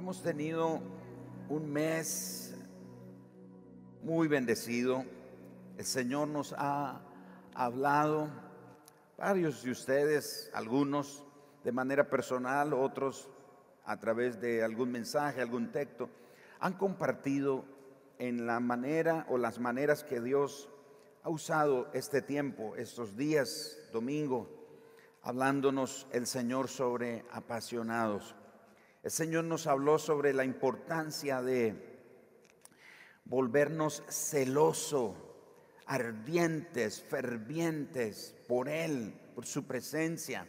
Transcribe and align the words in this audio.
Hemos 0.00 0.22
tenido 0.22 0.80
un 1.50 1.70
mes 1.70 2.54
muy 4.02 4.28
bendecido. 4.28 5.04
El 5.76 5.84
Señor 5.84 6.26
nos 6.26 6.54
ha 6.56 7.02
hablado, 7.52 8.30
varios 9.18 9.62
de 9.62 9.72
ustedes, 9.72 10.50
algunos 10.54 11.22
de 11.64 11.72
manera 11.72 12.08
personal, 12.08 12.72
otros 12.72 13.28
a 13.84 14.00
través 14.00 14.40
de 14.40 14.64
algún 14.64 14.90
mensaje, 14.90 15.42
algún 15.42 15.70
texto, 15.70 16.08
han 16.60 16.78
compartido 16.78 17.66
en 18.18 18.46
la 18.46 18.58
manera 18.58 19.26
o 19.28 19.36
las 19.36 19.58
maneras 19.58 20.02
que 20.02 20.22
Dios 20.22 20.70
ha 21.22 21.28
usado 21.28 21.90
este 21.92 22.22
tiempo, 22.22 22.74
estos 22.74 23.18
días, 23.18 23.76
domingo, 23.92 24.48
hablándonos 25.20 26.06
el 26.10 26.26
Señor 26.26 26.68
sobre 26.68 27.26
apasionados. 27.30 28.34
El 29.02 29.10
Señor 29.10 29.44
nos 29.44 29.66
habló 29.66 29.98
sobre 29.98 30.34
la 30.34 30.44
importancia 30.44 31.40
de 31.40 31.74
volvernos 33.24 34.02
celoso, 34.08 35.16
ardientes, 35.86 37.02
fervientes 37.02 38.34
por 38.46 38.68
Él, 38.68 39.18
por 39.34 39.46
su 39.46 39.66
presencia. 39.66 40.46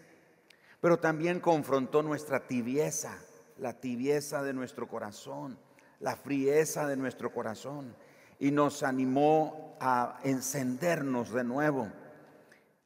Pero 0.81 0.99
también 0.99 1.39
confrontó 1.39 2.03
nuestra 2.03 2.45
tibieza, 2.45 3.17
la 3.58 3.80
tibieza 3.80 4.44
de 4.44 4.53
nuestro 4.53 4.86
corazón, 4.86 5.58
la 6.02 6.17
frieza 6.17 6.86
de 6.88 6.97
nuestro 6.97 7.31
corazón. 7.31 7.95
Y 8.38 8.52
nos 8.52 8.83
animó 8.83 9.77
a 9.80 10.20
encendernos 10.23 11.31
de 11.31 11.45
nuevo. 11.45 11.89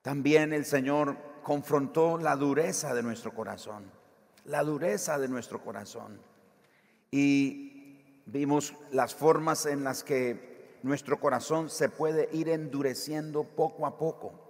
También 0.03 0.53
el 0.53 0.66
Señor 0.66 1.17
confrontó 1.41 2.20
la 2.20 2.36
dureza 2.36 2.94
de 2.94 3.02
nuestro 3.02 3.34
corazón 3.34 3.95
la 4.45 4.63
dureza 4.63 5.17
de 5.17 5.27
nuestro 5.27 5.62
corazón. 5.63 6.20
Y 7.12 8.22
vimos 8.26 8.73
las 8.91 9.16
formas 9.16 9.66
en 9.66 9.84
las 9.84 10.03
que 10.03 10.80
nuestro 10.83 11.19
corazón 11.19 11.69
se 11.69 11.89
puede 11.89 12.30
ir 12.31 12.50
endureciendo 12.50 13.44
poco 13.44 13.86
a 13.86 13.97
poco. 13.97 14.42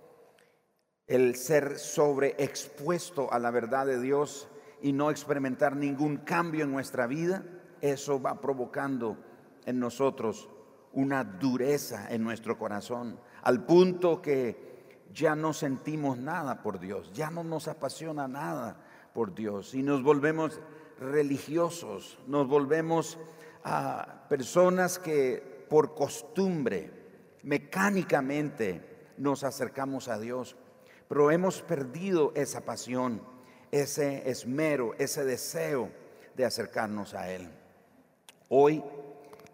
El 1.08 1.36
ser 1.36 1.78
sobreexpuesto 1.78 3.31
a 3.31 3.39
la 3.39 3.52
verdad 3.52 3.86
de 3.86 4.02
Dios 4.02 4.47
y 4.81 4.92
no 4.92 5.11
experimentar 5.11 5.75
ningún 5.75 6.17
cambio 6.17 6.64
en 6.64 6.72
nuestra 6.72 7.08
vida, 7.08 7.44
eso 7.81 8.22
va 8.22 8.41
provocando 8.41 9.17
en 9.66 9.80
nosotros 9.80 10.50
una 10.94 11.23
dureza 11.23 12.08
en 12.09 12.23
nuestro 12.23 12.58
corazón, 12.58 13.19
al 13.44 13.66
punto 13.66 14.22
que 14.22 15.03
ya 15.14 15.36
no 15.36 15.53
sentimos 15.53 16.17
nada 16.17 16.62
por 16.62 16.80
Dios, 16.80 17.12
ya 17.14 17.30
no 17.30 17.44
nos 17.44 17.67
apasiona 17.67 18.28
nada 18.28 18.84
por 19.16 19.33
Dios. 19.33 19.73
Y 19.73 19.81
nos 19.81 20.03
volvemos 20.03 20.59
religiosos, 20.99 22.19
nos 22.27 22.47
volvemos 22.47 23.17
a 23.63 24.27
personas 24.30 24.99
que 24.99 25.66
por 25.69 25.95
costumbre, 25.95 26.91
mecánicamente 27.41 29.13
nos 29.17 29.44
acercamos 29.44 30.09
a 30.09 30.19
Dios, 30.19 30.57
pero 31.07 31.31
hemos 31.31 31.61
perdido 31.61 32.33
esa 32.35 32.61
pasión, 32.61 33.22
ese 33.72 34.30
esmero, 34.30 34.94
ese 34.99 35.23
deseo 35.23 35.89
de 36.35 36.45
acercarnos 36.45 37.13
a 37.13 37.31
Él. 37.31 37.50
Hoy 38.50 38.83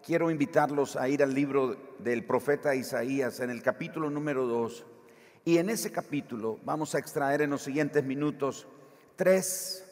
quiero 0.04 0.30
invitarlos 0.30 0.96
a 0.96 1.08
ir 1.08 1.22
al 1.22 1.32
libro 1.32 1.76
del 2.00 2.26
profeta 2.26 2.74
Isaías 2.74 3.38
en 3.38 3.50
el 3.50 3.62
capítulo 3.62 4.10
número 4.10 4.46
2 4.46 4.86
y 5.44 5.58
en 5.58 5.70
ese 5.70 5.92
capítulo 5.92 6.58
vamos 6.64 6.94
a 6.94 6.98
extraer 6.98 7.42
en 7.42 7.50
los 7.50 7.62
siguientes 7.62 8.04
minutos 8.04 8.66
tres 9.16 9.84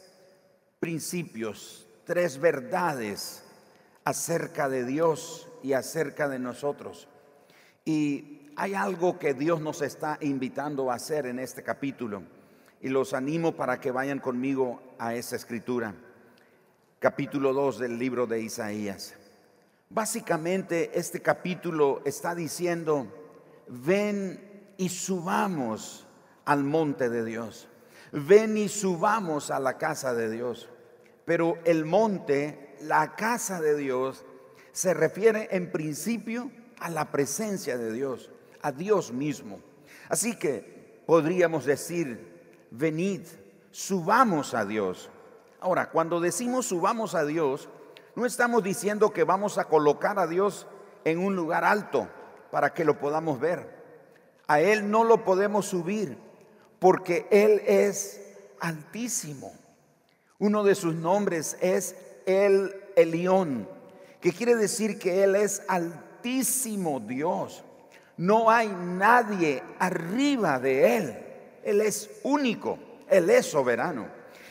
principios, 0.79 1.87
tres 2.05 2.39
verdades 2.39 3.43
acerca 4.03 4.67
de 4.67 4.85
Dios 4.85 5.47
y 5.63 5.73
acerca 5.73 6.27
de 6.27 6.39
nosotros. 6.39 7.07
Y 7.85 8.51
hay 8.55 8.73
algo 8.73 9.19
que 9.19 9.33
Dios 9.33 9.61
nos 9.61 9.81
está 9.81 10.17
invitando 10.21 10.91
a 10.91 10.95
hacer 10.95 11.25
en 11.25 11.39
este 11.39 11.63
capítulo 11.63 12.23
y 12.81 12.89
los 12.89 13.13
animo 13.13 13.55
para 13.55 13.79
que 13.79 13.91
vayan 13.91 14.19
conmigo 14.19 14.81
a 14.97 15.13
esa 15.15 15.35
escritura. 15.35 15.93
Capítulo 16.99 17.53
2 17.53 17.79
del 17.79 17.97
libro 17.97 18.27
de 18.27 18.41
Isaías. 18.41 19.15
Básicamente 19.89 20.91
este 20.97 21.21
capítulo 21.21 22.01
está 22.05 22.33
diciendo, 22.33 23.07
ven 23.67 24.73
y 24.77 24.89
subamos 24.89 26.07
al 26.45 26.63
monte 26.63 27.09
de 27.09 27.25
Dios 27.25 27.67
ven 28.11 28.57
y 28.57 28.69
subamos 28.69 29.51
a 29.51 29.59
la 29.59 29.77
casa 29.77 30.13
de 30.13 30.29
Dios. 30.29 30.69
Pero 31.25 31.57
el 31.65 31.85
monte, 31.85 32.75
la 32.81 33.15
casa 33.15 33.61
de 33.61 33.75
Dios, 33.75 34.25
se 34.71 34.93
refiere 34.93 35.49
en 35.51 35.71
principio 35.71 36.51
a 36.79 36.89
la 36.89 37.11
presencia 37.11 37.77
de 37.77 37.91
Dios, 37.91 38.31
a 38.61 38.71
Dios 38.71 39.11
mismo. 39.11 39.59
Así 40.09 40.35
que 40.35 41.03
podríamos 41.05 41.65
decir, 41.65 42.67
venid, 42.71 43.21
subamos 43.71 44.53
a 44.53 44.65
Dios. 44.65 45.09
Ahora, 45.59 45.89
cuando 45.89 46.19
decimos 46.19 46.65
subamos 46.65 47.15
a 47.15 47.23
Dios, 47.23 47.69
no 48.15 48.25
estamos 48.25 48.63
diciendo 48.63 49.11
que 49.11 49.23
vamos 49.23 49.57
a 49.57 49.65
colocar 49.65 50.19
a 50.19 50.27
Dios 50.27 50.67
en 51.05 51.19
un 51.19 51.35
lugar 51.35 51.63
alto 51.63 52.09
para 52.49 52.73
que 52.73 52.83
lo 52.83 52.99
podamos 52.99 53.39
ver. 53.39 53.81
A 54.47 54.59
Él 54.59 54.89
no 54.89 55.03
lo 55.03 55.23
podemos 55.23 55.67
subir 55.67 56.17
porque 56.81 57.27
Él 57.29 57.61
es 57.67 58.19
altísimo. 58.59 59.53
Uno 60.39 60.63
de 60.63 60.73
sus 60.73 60.95
nombres 60.95 61.55
es 61.61 61.95
el 62.25 62.73
Elión, 62.95 63.69
que 64.19 64.33
quiere 64.33 64.55
decir 64.55 64.97
que 64.97 65.23
Él 65.23 65.35
es 65.35 65.61
altísimo 65.67 66.99
Dios. 66.99 67.63
No 68.17 68.49
hay 68.49 68.69
nadie 68.69 69.61
arriba 69.77 70.57
de 70.59 70.97
Él. 70.97 71.17
Él 71.63 71.81
es 71.81 72.09
único, 72.23 72.79
Él 73.07 73.29
es 73.29 73.45
soberano. 73.45 74.07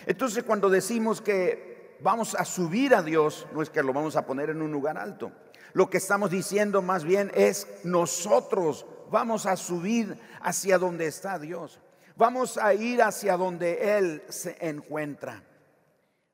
Entonces 0.07 0.45
cuando 0.45 0.71
decimos 0.71 1.21
que 1.21 1.97
vamos 2.01 2.37
a 2.37 2.45
subir 2.45 2.95
a 2.95 3.03
Dios, 3.03 3.49
no 3.53 3.61
es 3.61 3.71
que 3.71 3.83
lo 3.83 3.93
vamos 3.93 4.15
a 4.15 4.25
poner 4.25 4.51
en 4.51 4.63
un 4.63 4.71
lugar 4.71 4.99
alto. 4.99 5.33
Lo 5.73 5.91
que 5.91 5.99
estamos 5.99 6.31
diciendo 6.31 6.81
más 6.81 7.03
bien 7.03 7.33
es 7.35 7.67
nosotros 7.83 8.87
vamos 9.11 9.47
a 9.47 9.57
subir 9.57 10.17
hacia 10.41 10.79
donde 10.79 11.09
está 11.09 11.37
Dios. 11.37 11.81
Vamos 12.21 12.59
a 12.59 12.75
ir 12.75 13.01
hacia 13.01 13.39
donde 13.39 13.97
Él 13.97 14.23
se 14.29 14.55
encuentra. 14.61 15.43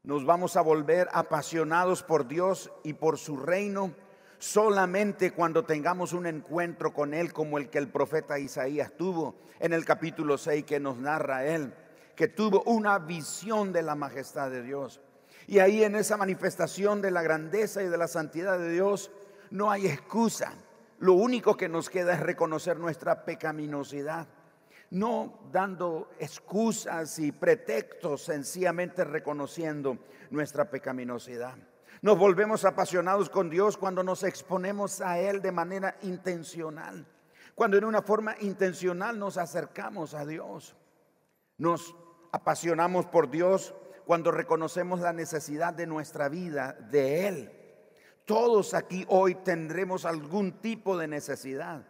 Nos 0.03 0.27
vamos 0.27 0.57
a 0.57 0.61
volver 0.61 1.09
apasionados 1.13 2.03
por 2.03 2.27
Dios 2.27 2.73
y 2.83 2.95
por 2.95 3.19
su 3.19 3.37
reino 3.37 3.95
solamente 4.39 5.31
cuando 5.31 5.65
tengamos 5.65 6.13
un 6.13 6.27
encuentro 6.27 6.93
con 6.93 7.15
Él 7.15 7.33
como 7.33 7.57
el 7.57 7.71
que 7.71 7.79
el 7.79 7.87
profeta 7.87 8.37
Isaías 8.37 8.97
tuvo 8.97 9.37
en 9.61 9.73
el 9.73 9.85
capítulo 9.85 10.37
6 10.37 10.65
que 10.65 10.81
nos 10.81 10.97
narra 10.97 11.47
Él, 11.47 11.73
que 12.17 12.27
tuvo 12.27 12.65
una 12.65 12.99
visión 12.99 13.73
de 13.73 13.83
la 13.83 13.95
majestad 13.95 14.51
de 14.51 14.65
Dios. 14.65 15.01
Y 15.47 15.61
ahí 15.61 15.85
en 15.85 15.95
esa 15.95 16.17
manifestación 16.17 17.01
de 17.01 17.13
la 17.13 17.23
grandeza 17.23 17.81
y 17.81 17.87
de 17.87 17.97
la 17.97 18.09
santidad 18.09 18.59
de 18.59 18.73
Dios 18.73 19.13
no 19.53 19.71
hay 19.71 19.87
excusa. 19.87 20.53
Lo 20.99 21.13
único 21.13 21.57
que 21.57 21.69
nos 21.69 21.89
queda 21.89 22.15
es 22.15 22.19
reconocer 22.19 22.77
nuestra 22.77 23.25
pecaminosidad 23.25 24.27
no 24.91 25.41
dando 25.53 26.11
excusas 26.19 27.19
y 27.19 27.33
pretextos, 27.33 28.23
sencillamente 28.23 29.05
reconociendo 29.05 29.99
nuestra 30.31 30.71
pecaminosidad. 30.71 31.57
Nos 32.03 32.19
volvemos 32.19 32.65
apasionados 32.65 33.31
con 33.31 33.51
Dios 33.51 33.77
cuando 33.77 34.03
nos 34.03 34.23
exponemos 34.23 35.01
a 35.01 35.19
Él 35.19 35.41
de 35.41 35.53
manera 35.53 35.97
intencional, 36.03 37.07
cuando 37.55 37.79
en 37.79 37.85
una 37.85 38.03
forma 38.03 38.37
intencional 38.41 39.19
nos 39.19 39.39
acercamos 39.39 40.15
a 40.15 40.27
Dios. 40.27 40.77
Nos 41.59 41.95
apasionamos 42.33 43.07
por 43.07 43.31
Dios 43.31 43.75
cuando 44.05 44.31
reconocemos 44.31 45.01
la 45.01 45.13
necesidad 45.13 45.73
de 45.73 45.87
nuestra 45.87 46.29
vida 46.29 46.75
de 46.75 47.27
Él. 47.27 47.53
Todos 48.27 48.75
aquí 48.75 49.07
hoy 49.09 49.37
tendremos 49.37 50.05
algún 50.05 50.61
tipo 50.61 50.99
de 50.99 51.09
necesidad. 51.09 51.87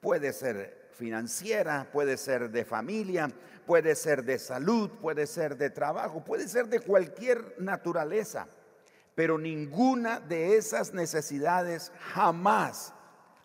Puede 0.00 0.32
ser 0.32 0.77
financiera, 0.98 1.88
puede 1.92 2.16
ser 2.16 2.50
de 2.50 2.64
familia, 2.64 3.30
puede 3.66 3.94
ser 3.94 4.24
de 4.24 4.38
salud, 4.38 4.90
puede 5.00 5.26
ser 5.26 5.56
de 5.56 5.70
trabajo, 5.70 6.24
puede 6.24 6.48
ser 6.48 6.66
de 6.66 6.80
cualquier 6.80 7.54
naturaleza. 7.58 8.48
Pero 9.14 9.38
ninguna 9.38 10.20
de 10.20 10.56
esas 10.56 10.92
necesidades 10.92 11.92
jamás, 12.12 12.92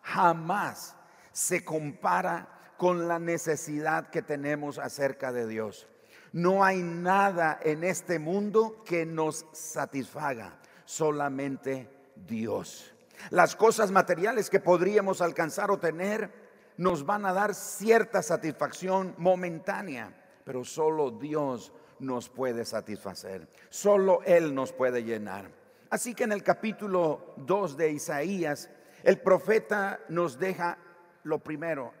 jamás 0.02 0.96
se 1.32 1.64
compara 1.64 2.48
con 2.76 3.06
la 3.08 3.18
necesidad 3.18 4.10
que 4.10 4.22
tenemos 4.22 4.78
acerca 4.78 5.32
de 5.32 5.46
Dios. 5.46 5.88
No 6.32 6.64
hay 6.64 6.82
nada 6.82 7.60
en 7.62 7.84
este 7.84 8.18
mundo 8.18 8.82
que 8.84 9.06
nos 9.06 9.46
satisfaga, 9.52 10.58
solamente 10.84 11.88
Dios. 12.16 12.92
Las 13.30 13.54
cosas 13.54 13.92
materiales 13.92 14.50
que 14.50 14.58
podríamos 14.58 15.20
alcanzar 15.20 15.70
o 15.70 15.78
tener 15.78 16.43
nos 16.76 17.06
van 17.06 17.26
a 17.26 17.32
dar 17.32 17.54
cierta 17.54 18.22
satisfacción 18.22 19.14
momentánea, 19.18 20.14
pero 20.44 20.64
solo 20.64 21.10
Dios 21.10 21.72
nos 21.98 22.28
puede 22.28 22.64
satisfacer, 22.64 23.48
solo 23.68 24.20
Él 24.24 24.54
nos 24.54 24.72
puede 24.72 25.04
llenar. 25.04 25.50
Así 25.90 26.14
que 26.14 26.24
en 26.24 26.32
el 26.32 26.42
capítulo 26.42 27.34
2 27.36 27.76
de 27.76 27.92
Isaías, 27.92 28.70
el 29.02 29.20
profeta 29.20 30.00
nos 30.08 30.38
deja 30.38 30.78
lo 31.22 31.38
primero 31.38 31.92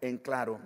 en 0.00 0.18
claro, 0.18 0.60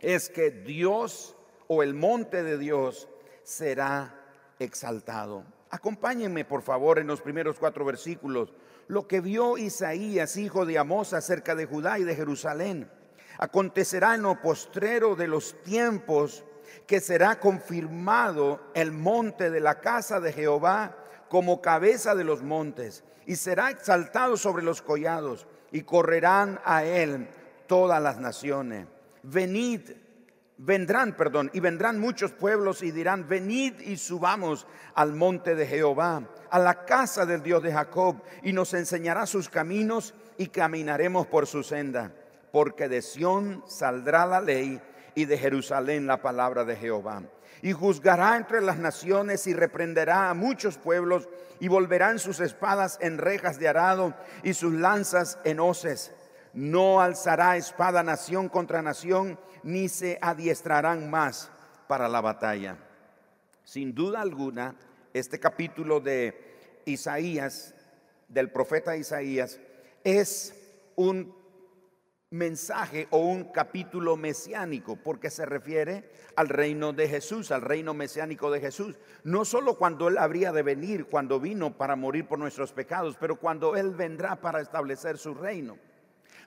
es 0.00 0.28
que 0.28 0.50
Dios 0.50 1.36
o 1.66 1.82
el 1.82 1.94
monte 1.94 2.42
de 2.42 2.58
Dios 2.58 3.08
será 3.42 4.20
exaltado. 4.58 5.44
Acompáñenme 5.70 6.44
por 6.44 6.62
favor 6.62 6.98
en 6.98 7.06
los 7.06 7.20
primeros 7.20 7.58
cuatro 7.58 7.84
versículos. 7.84 8.52
Lo 8.88 9.08
que 9.08 9.20
vio 9.20 9.56
Isaías, 9.58 10.36
hijo 10.36 10.66
de 10.66 10.78
Amós, 10.78 11.12
acerca 11.12 11.54
de 11.54 11.66
Judá 11.66 11.98
y 11.98 12.04
de 12.04 12.14
Jerusalén. 12.16 12.90
Acontecerá 13.38 14.14
en 14.14 14.22
lo 14.22 14.40
postrero 14.40 15.16
de 15.16 15.26
los 15.26 15.60
tiempos 15.62 16.44
que 16.86 17.00
será 17.00 17.40
confirmado 17.40 18.60
el 18.74 18.92
monte 18.92 19.50
de 19.50 19.60
la 19.60 19.80
casa 19.80 20.20
de 20.20 20.32
Jehová 20.32 20.96
como 21.28 21.60
cabeza 21.60 22.14
de 22.14 22.24
los 22.24 22.42
montes 22.42 23.04
y 23.26 23.36
será 23.36 23.70
exaltado 23.70 24.36
sobre 24.36 24.62
los 24.62 24.82
collados 24.82 25.46
y 25.72 25.82
correrán 25.82 26.60
a 26.64 26.84
él 26.84 27.28
todas 27.66 28.02
las 28.02 28.18
naciones. 28.18 28.86
Venid, 29.22 29.90
vendrán, 30.56 31.16
perdón, 31.16 31.50
y 31.52 31.60
vendrán 31.60 31.98
muchos 31.98 32.32
pueblos 32.32 32.82
y 32.82 32.90
dirán, 32.90 33.28
venid 33.28 33.80
y 33.80 33.96
subamos 33.96 34.66
al 34.94 35.12
monte 35.12 35.54
de 35.54 35.66
Jehová, 35.66 36.28
a 36.50 36.58
la 36.58 36.84
casa 36.84 37.26
del 37.26 37.42
Dios 37.42 37.62
de 37.62 37.72
Jacob, 37.72 38.22
y 38.42 38.52
nos 38.52 38.74
enseñará 38.74 39.26
sus 39.26 39.48
caminos 39.48 40.14
y 40.36 40.48
caminaremos 40.48 41.26
por 41.26 41.46
su 41.46 41.62
senda, 41.62 42.12
porque 42.52 42.88
de 42.88 43.02
Sión 43.02 43.64
saldrá 43.66 44.26
la 44.26 44.40
ley 44.40 44.80
y 45.14 45.24
de 45.24 45.38
Jerusalén 45.38 46.06
la 46.06 46.22
palabra 46.22 46.64
de 46.64 46.76
Jehová. 46.76 47.22
Y 47.62 47.72
juzgará 47.72 48.36
entre 48.36 48.60
las 48.60 48.78
naciones 48.78 49.46
y 49.46 49.54
reprenderá 49.54 50.28
a 50.28 50.34
muchos 50.34 50.76
pueblos 50.76 51.28
y 51.60 51.68
volverán 51.68 52.18
sus 52.18 52.40
espadas 52.40 52.98
en 53.00 53.16
rejas 53.16 53.58
de 53.58 53.68
arado 53.68 54.14
y 54.42 54.54
sus 54.54 54.74
lanzas 54.74 55.38
en 55.44 55.60
hoces. 55.60 56.12
No 56.52 57.00
alzará 57.00 57.56
espada 57.56 58.02
nación 58.02 58.48
contra 58.48 58.82
nación, 58.82 59.38
ni 59.64 59.88
se 59.88 60.18
adiestrarán 60.20 61.10
más 61.10 61.50
para 61.88 62.08
la 62.08 62.20
batalla. 62.20 62.76
Sin 63.64 63.94
duda 63.94 64.20
alguna, 64.20 64.76
este 65.12 65.40
capítulo 65.40 66.00
de 66.00 66.82
Isaías, 66.84 67.74
del 68.28 68.50
profeta 68.50 68.96
Isaías, 68.96 69.58
es 70.04 70.54
un 70.96 71.34
mensaje 72.30 73.06
o 73.10 73.18
un 73.18 73.44
capítulo 73.44 74.16
mesiánico, 74.16 74.96
porque 74.96 75.30
se 75.30 75.46
refiere 75.46 76.10
al 76.36 76.48
reino 76.48 76.92
de 76.92 77.08
Jesús, 77.08 77.50
al 77.50 77.62
reino 77.62 77.94
mesiánico 77.94 78.50
de 78.50 78.60
Jesús. 78.60 78.96
No 79.22 79.44
solo 79.44 79.78
cuando 79.78 80.08
Él 80.08 80.18
habría 80.18 80.52
de 80.52 80.62
venir, 80.62 81.06
cuando 81.06 81.40
vino 81.40 81.76
para 81.76 81.96
morir 81.96 82.26
por 82.26 82.38
nuestros 82.38 82.72
pecados, 82.72 83.16
pero 83.18 83.36
cuando 83.36 83.76
Él 83.76 83.94
vendrá 83.94 84.36
para 84.36 84.60
establecer 84.60 85.16
su 85.16 85.32
reino. 85.32 85.78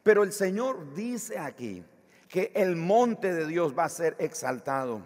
Pero 0.04 0.24
el 0.24 0.34
Señor 0.34 0.94
dice 0.94 1.40
aquí 1.40 1.84
que 2.27 2.51
el 2.56 2.75
monte 2.75 3.33
de 3.33 3.45
Dios 3.47 3.77
va 3.77 3.85
a 3.85 3.89
ser 3.89 4.15
exaltado. 4.19 5.01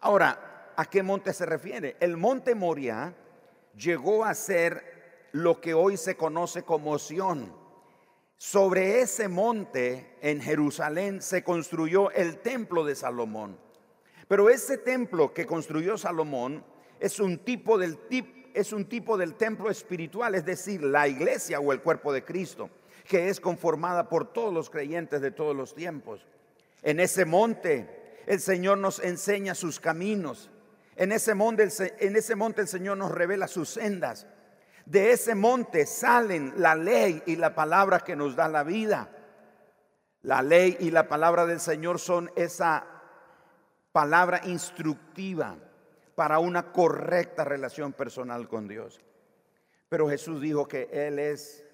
Ahora, 0.00 0.72
¿a 0.76 0.84
qué 0.86 1.02
monte 1.02 1.32
se 1.32 1.46
refiere? 1.46 1.96
El 2.00 2.16
monte 2.16 2.54
Moria 2.54 3.14
llegó 3.76 4.24
a 4.24 4.34
ser 4.34 5.28
lo 5.32 5.60
que 5.60 5.74
hoy 5.74 5.96
se 5.96 6.16
conoce 6.16 6.62
como 6.62 6.98
Sión 6.98 7.52
sobre 8.40 9.00
ese 9.00 9.26
monte 9.26 10.14
en 10.22 10.40
Jerusalén 10.40 11.20
se 11.20 11.42
construyó 11.42 12.12
el 12.12 12.38
templo 12.38 12.84
de 12.84 12.94
Salomón. 12.94 13.58
Pero 14.28 14.48
ese 14.48 14.78
templo 14.78 15.34
que 15.34 15.44
construyó 15.44 15.98
Salomón 15.98 16.64
es 17.00 17.18
un 17.18 17.38
tipo 17.38 17.78
del 17.78 17.98
es 18.54 18.72
un 18.72 18.88
tipo 18.88 19.16
del 19.16 19.34
templo 19.34 19.70
espiritual, 19.70 20.36
es 20.36 20.44
decir, 20.44 20.82
la 20.82 21.08
iglesia 21.08 21.58
o 21.58 21.72
el 21.72 21.82
cuerpo 21.82 22.12
de 22.12 22.24
Cristo, 22.24 22.70
que 23.08 23.28
es 23.28 23.40
conformada 23.40 24.08
por 24.08 24.32
todos 24.32 24.54
los 24.54 24.70
creyentes 24.70 25.20
de 25.20 25.32
todos 25.32 25.56
los 25.56 25.74
tiempos. 25.74 26.24
En 26.82 27.00
ese 27.00 27.24
monte 27.24 28.22
el 28.26 28.40
Señor 28.40 28.78
nos 28.78 28.98
enseña 29.00 29.54
sus 29.54 29.80
caminos. 29.80 30.50
En 30.96 31.12
ese 31.12 31.34
monte, 31.34 31.68
en 32.00 32.16
ese 32.16 32.34
monte 32.34 32.62
el 32.62 32.68
Señor 32.68 32.96
nos 32.96 33.10
revela 33.10 33.48
sus 33.48 33.70
sendas. 33.70 34.26
De 34.84 35.12
ese 35.12 35.34
monte 35.34 35.86
salen 35.86 36.54
la 36.56 36.74
ley 36.74 37.22
y 37.26 37.36
la 37.36 37.54
palabra 37.54 38.00
que 38.00 38.16
nos 38.16 38.36
da 38.36 38.48
la 38.48 38.64
vida. 38.64 39.10
La 40.22 40.42
ley 40.42 40.76
y 40.80 40.90
la 40.90 41.08
palabra 41.08 41.46
del 41.46 41.60
Señor 41.60 41.98
son 41.98 42.30
esa 42.36 42.86
palabra 43.92 44.40
instructiva 44.44 45.56
para 46.14 46.38
una 46.38 46.72
correcta 46.72 47.44
relación 47.44 47.92
personal 47.92 48.48
con 48.48 48.66
Dios. 48.66 49.00
Pero 49.88 50.08
Jesús 50.08 50.40
dijo 50.40 50.66
que 50.66 50.88
Él 50.90 51.18
es 51.18 51.64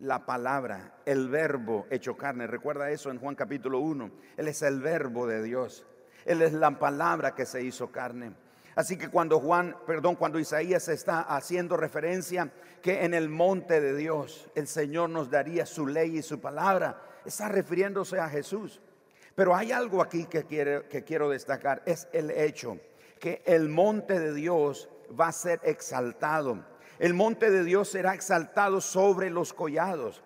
la 0.00 0.24
palabra, 0.24 1.00
el 1.04 1.28
verbo 1.28 1.86
hecho 1.90 2.16
carne. 2.16 2.46
Recuerda 2.46 2.90
eso 2.90 3.10
en 3.10 3.18
Juan 3.18 3.34
capítulo 3.34 3.80
1. 3.80 4.10
Él 4.36 4.48
es 4.48 4.62
el 4.62 4.80
verbo 4.80 5.26
de 5.26 5.42
Dios. 5.42 5.86
Él 6.24 6.42
es 6.42 6.52
la 6.52 6.78
palabra 6.78 7.34
que 7.34 7.46
se 7.46 7.62
hizo 7.62 7.90
carne. 7.90 8.32
Así 8.76 8.96
que 8.96 9.08
cuando 9.08 9.40
Juan, 9.40 9.76
perdón, 9.86 10.14
cuando 10.14 10.38
Isaías 10.38 10.88
está 10.88 11.22
haciendo 11.22 11.76
referencia 11.76 12.52
que 12.80 13.04
en 13.04 13.12
el 13.12 13.28
monte 13.28 13.80
de 13.80 13.96
Dios 13.96 14.48
el 14.54 14.68
Señor 14.68 15.10
nos 15.10 15.30
daría 15.30 15.66
su 15.66 15.86
ley 15.86 16.18
y 16.18 16.22
su 16.22 16.40
palabra, 16.40 17.02
está 17.24 17.48
refiriéndose 17.48 18.20
a 18.20 18.28
Jesús. 18.28 18.80
Pero 19.34 19.56
hay 19.56 19.72
algo 19.72 20.00
aquí 20.00 20.26
que, 20.26 20.44
que 20.44 21.04
quiero 21.04 21.28
destacar, 21.28 21.82
es 21.86 22.08
el 22.12 22.30
hecho 22.30 22.78
que 23.18 23.42
el 23.46 23.68
monte 23.68 24.18
de 24.18 24.32
Dios 24.32 24.88
va 25.18 25.28
a 25.28 25.32
ser 25.32 25.60
exaltado. 25.64 26.64
El 26.98 27.14
monte 27.14 27.50
de 27.50 27.64
Dios 27.64 27.88
será 27.88 28.14
exaltado 28.14 28.80
sobre 28.80 29.30
los 29.30 29.52
collados. 29.52 30.22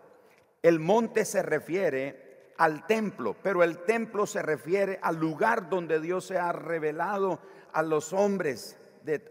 El 0.62 0.78
monte 0.80 1.24
se 1.24 1.42
refiere 1.42 2.52
al 2.56 2.86
templo, 2.86 3.36
pero 3.42 3.62
el 3.62 3.78
templo 3.78 4.26
se 4.26 4.42
refiere 4.42 4.98
al 5.02 5.16
lugar 5.16 5.68
donde 5.68 6.00
Dios 6.00 6.26
se 6.26 6.38
ha 6.38 6.52
revelado 6.52 7.40
a 7.72 7.82
los 7.82 8.12
hombres 8.12 8.76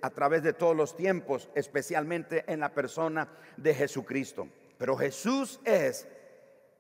a 0.01 0.09
través 0.09 0.43
de 0.43 0.53
todos 0.53 0.75
los 0.75 0.95
tiempos, 0.95 1.49
especialmente 1.55 2.43
en 2.47 2.59
la 2.59 2.73
persona 2.73 3.29
de 3.57 3.73
Jesucristo. 3.73 4.47
Pero 4.77 4.97
Jesús 4.97 5.59
es 5.63 6.07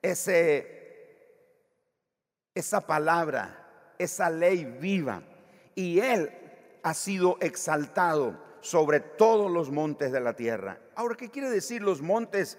ese, 0.01 0.67
esa 2.53 2.85
palabra, 2.85 3.93
esa 3.97 4.29
ley 4.29 4.65
viva. 4.65 5.23
Y 5.73 5.99
Él 5.99 6.31
ha 6.83 6.93
sido 6.93 7.37
exaltado 7.39 8.50
sobre 8.61 8.99
todos 8.99 9.51
los 9.51 9.69
montes 9.71 10.11
de 10.11 10.21
la 10.21 10.35
tierra. 10.35 10.79
Ahora, 10.95 11.15
¿qué 11.15 11.29
quiere 11.29 11.49
decir 11.49 11.81
los 11.81 12.01
montes 12.01 12.57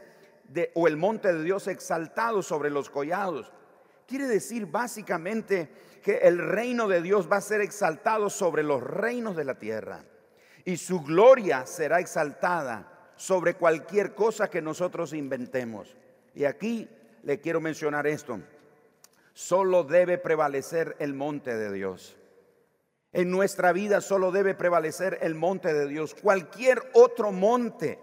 de, 0.49 0.71
o 0.75 0.87
el 0.87 0.97
monte 0.97 1.33
de 1.33 1.43
Dios 1.43 1.69
exaltado 1.69 2.43
sobre 2.43 2.71
los 2.71 2.91
collados? 2.91 3.53
Quiere 4.07 4.27
decir 4.27 4.67
básicamente 4.67 5.71
que 6.03 6.19
el 6.19 6.39
reino 6.39 6.89
de 6.89 7.01
Dios 7.01 7.31
va 7.31 7.37
a 7.37 7.41
ser 7.41 7.61
exaltado 7.61 8.29
sobre 8.29 8.63
los 8.63 8.83
reinos 8.83 9.37
de 9.37 9.45
la 9.45 9.55
tierra 9.55 10.05
y 10.65 10.77
su 10.77 11.01
gloria 11.01 11.65
será 11.67 12.01
exaltada 12.01 13.13
sobre 13.17 13.55
cualquier 13.55 14.15
cosa 14.15 14.51
que 14.51 14.61
nosotros 14.61 15.13
inventemos. 15.13 15.97
Y 16.35 16.45
aquí 16.45 16.89
le 17.23 17.41
quiero 17.41 17.61
mencionar 17.61 18.07
esto. 18.07 18.41
Solo 19.33 19.85
debe 19.85 20.19
prevalecer 20.19 20.97
el 20.99 21.15
monte 21.15 21.57
de 21.57 21.73
Dios. 21.73 22.17
En 23.13 23.31
nuestra 23.31 23.73
vida 23.73 24.01
solo 24.01 24.31
debe 24.31 24.55
prevalecer 24.55 25.19
el 25.23 25.35
monte 25.35 25.75
de 25.75 25.87
Dios. 25.87 26.15
Cualquier 26.15 26.83
otro 26.95 27.33
monte 27.33 27.99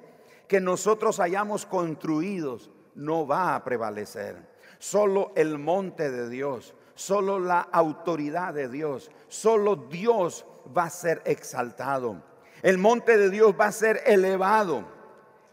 que 0.48 0.60
nosotros 0.60 1.20
hayamos 1.20 1.66
construido 1.66 2.60
no 2.96 3.26
va 3.26 3.56
a 3.56 3.64
prevalecer. 3.64 4.36
Solo 4.78 5.32
el 5.36 5.58
monte 5.58 6.10
de 6.10 6.30
Dios 6.30 6.76
solo 7.00 7.40
la 7.40 7.62
autoridad 7.62 8.54
de 8.54 8.68
Dios, 8.68 9.10
solo 9.30 9.78
Dios 9.78 10.46
va 10.78 10.84
a 10.84 10.90
ser 10.90 11.22
exaltado. 11.24 12.22
El 12.62 12.78
monte 12.78 13.18
de 13.18 13.30
Dios 13.30 13.56
va 13.58 13.68
a 13.68 13.72
ser 13.72 14.04
elevado. 14.06 14.86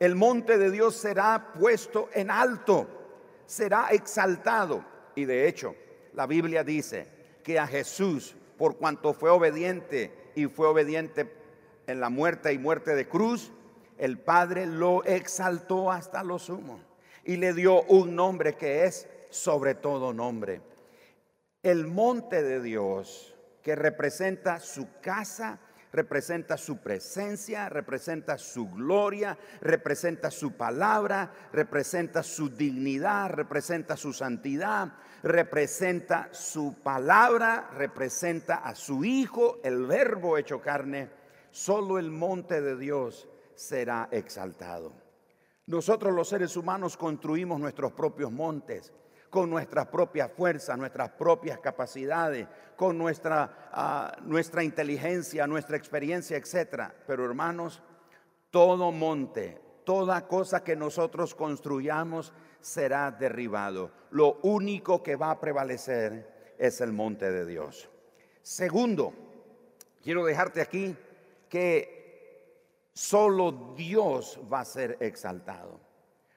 El 0.00 0.16
monte 0.16 0.58
de 0.58 0.72
Dios 0.72 0.96
será 0.96 1.52
puesto 1.52 2.10
en 2.14 2.32
alto, 2.32 2.88
será 3.46 3.90
exaltado. 3.92 4.84
Y 5.14 5.24
de 5.24 5.46
hecho, 5.46 5.76
la 6.14 6.26
Biblia 6.26 6.64
dice 6.64 7.06
que 7.44 7.60
a 7.60 7.66
Jesús, 7.68 8.34
por 8.56 8.76
cuanto 8.76 9.12
fue 9.14 9.30
obediente 9.30 10.12
y 10.34 10.46
fue 10.46 10.68
obediente 10.68 11.32
en 11.86 12.00
la 12.00 12.10
muerte 12.10 12.52
y 12.52 12.58
muerte 12.58 12.94
de 12.94 13.08
cruz, 13.08 13.52
el 13.98 14.18
Padre 14.18 14.66
lo 14.66 15.04
exaltó 15.04 15.90
hasta 15.90 16.22
lo 16.22 16.38
sumo 16.38 16.80
y 17.24 17.36
le 17.36 17.52
dio 17.52 17.82
un 17.82 18.14
nombre 18.14 18.54
que 18.54 18.84
es 18.84 19.08
sobre 19.30 19.74
todo 19.74 20.12
nombre. 20.12 20.60
El 21.62 21.86
monte 21.86 22.42
de 22.42 22.60
Dios, 22.60 23.34
que 23.62 23.74
representa 23.74 24.60
su 24.60 24.86
casa, 25.00 25.58
representa 25.96 26.58
su 26.58 26.76
presencia, 26.76 27.70
representa 27.70 28.36
su 28.36 28.70
gloria, 28.70 29.38
representa 29.62 30.30
su 30.30 30.52
palabra, 30.52 31.32
representa 31.52 32.22
su 32.22 32.50
dignidad, 32.50 33.30
representa 33.30 33.96
su 33.96 34.12
santidad, 34.12 34.92
representa 35.22 36.28
su 36.32 36.74
palabra, 36.82 37.70
representa 37.72 38.56
a 38.56 38.74
su 38.74 39.04
Hijo, 39.04 39.58
el 39.64 39.86
verbo 39.86 40.36
hecho 40.36 40.60
carne. 40.60 41.08
Solo 41.50 41.98
el 41.98 42.10
monte 42.10 42.60
de 42.60 42.76
Dios 42.76 43.26
será 43.54 44.08
exaltado. 44.10 44.92
Nosotros 45.64 46.12
los 46.14 46.28
seres 46.28 46.58
humanos 46.58 46.98
construimos 46.98 47.58
nuestros 47.58 47.92
propios 47.92 48.30
montes 48.30 48.92
con 49.30 49.50
nuestras 49.50 49.86
propias 49.88 50.30
fuerzas, 50.32 50.78
nuestras 50.78 51.10
propias 51.10 51.58
capacidades, 51.58 52.46
con 52.76 52.98
nuestra, 52.98 53.70
ah, 53.72 54.16
nuestra 54.22 54.62
inteligencia, 54.62 55.46
nuestra 55.46 55.76
experiencia, 55.76 56.36
etc. 56.36 56.92
Pero 57.06 57.24
hermanos, 57.24 57.82
todo 58.50 58.92
monte, 58.92 59.60
toda 59.84 60.26
cosa 60.26 60.62
que 60.62 60.76
nosotros 60.76 61.34
construyamos 61.34 62.32
será 62.60 63.10
derribado. 63.10 63.90
Lo 64.10 64.38
único 64.42 65.02
que 65.02 65.16
va 65.16 65.30
a 65.30 65.40
prevalecer 65.40 66.54
es 66.58 66.80
el 66.80 66.92
monte 66.92 67.30
de 67.30 67.46
Dios. 67.46 67.88
Segundo, 68.42 69.12
quiero 70.02 70.24
dejarte 70.24 70.60
aquí 70.60 70.94
que 71.48 71.96
solo 72.92 73.74
Dios 73.76 74.40
va 74.52 74.60
a 74.60 74.64
ser 74.64 74.96
exaltado. 75.00 75.80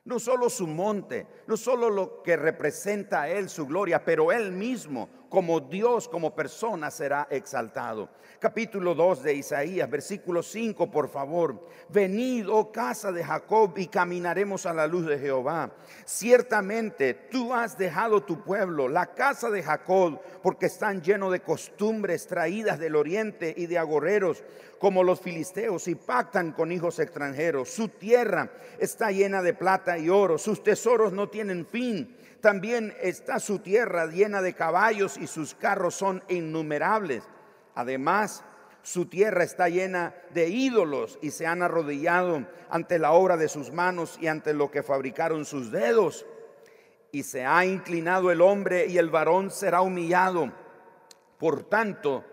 No 0.05 0.19
solo 0.19 0.49
su 0.49 0.65
monte, 0.65 1.27
no 1.47 1.55
solo 1.55 1.89
lo 1.89 2.23
que 2.23 2.35
representa 2.35 3.23
a 3.23 3.29
Él 3.29 3.49
su 3.49 3.67
gloria, 3.67 4.03
pero 4.03 4.31
Él 4.31 4.51
mismo 4.51 5.07
como 5.29 5.59
Dios, 5.59 6.07
como 6.09 6.35
persona, 6.35 6.91
será 6.91 7.27
exaltado. 7.29 8.09
Capítulo 8.39 8.95
2 8.95 9.23
de 9.23 9.33
Isaías, 9.35 9.89
versículo 9.89 10.41
5, 10.41 10.89
por 10.89 11.09
favor. 11.09 11.67
Venid, 11.89 12.49
oh 12.49 12.71
casa 12.71 13.11
de 13.11 13.23
Jacob, 13.23 13.73
y 13.77 13.87
caminaremos 13.87 14.65
a 14.65 14.73
la 14.73 14.87
luz 14.87 15.05
de 15.05 15.19
Jehová. 15.19 15.71
Ciertamente 16.05 17.13
tú 17.13 17.53
has 17.53 17.77
dejado 17.77 18.23
tu 18.23 18.41
pueblo, 18.41 18.87
la 18.87 19.13
casa 19.13 19.49
de 19.49 19.61
Jacob, 19.61 20.19
porque 20.41 20.67
están 20.67 21.01
llenos 21.01 21.31
de 21.31 21.41
costumbres 21.41 22.27
traídas 22.27 22.79
del 22.79 22.95
oriente 22.95 23.53
y 23.55 23.67
de 23.67 23.77
agorreros, 23.77 24.43
como 24.79 25.03
los 25.03 25.19
filisteos, 25.19 25.87
y 25.87 25.95
pactan 25.95 26.53
con 26.53 26.71
hijos 26.71 26.99
extranjeros. 26.99 27.69
Su 27.69 27.89
tierra 27.89 28.49
está 28.79 29.11
llena 29.11 29.41
de 29.41 29.53
plata 29.53 29.97
y 29.97 30.09
oro, 30.09 30.37
sus 30.37 30.63
tesoros 30.63 31.11
no 31.11 31.27
tienen 31.27 31.65
fin 31.67 32.15
también 32.41 32.95
está 33.01 33.39
su 33.39 33.59
tierra 33.59 34.07
llena 34.07 34.41
de 34.41 34.53
caballos 34.53 35.17
y 35.17 35.27
sus 35.27 35.55
carros 35.55 35.95
son 35.95 36.23
innumerables. 36.29 37.23
Además, 37.75 38.43
su 38.81 39.05
tierra 39.05 39.43
está 39.43 39.69
llena 39.69 40.15
de 40.33 40.49
ídolos 40.49 41.19
y 41.21 41.31
se 41.31 41.45
han 41.45 41.61
arrodillado 41.61 42.47
ante 42.69 42.99
la 42.99 43.11
obra 43.11 43.37
de 43.37 43.49
sus 43.49 43.71
manos 43.71 44.17
y 44.21 44.27
ante 44.27 44.53
lo 44.53 44.71
que 44.71 44.83
fabricaron 44.83 45.45
sus 45.45 45.71
dedos. 45.71 46.25
Y 47.11 47.23
se 47.23 47.45
ha 47.45 47.65
inclinado 47.65 48.31
el 48.31 48.41
hombre 48.41 48.87
y 48.87 48.97
el 48.97 49.09
varón 49.09 49.51
será 49.51 49.81
humillado. 49.81 50.51
Por 51.37 51.63
tanto, 51.63 52.23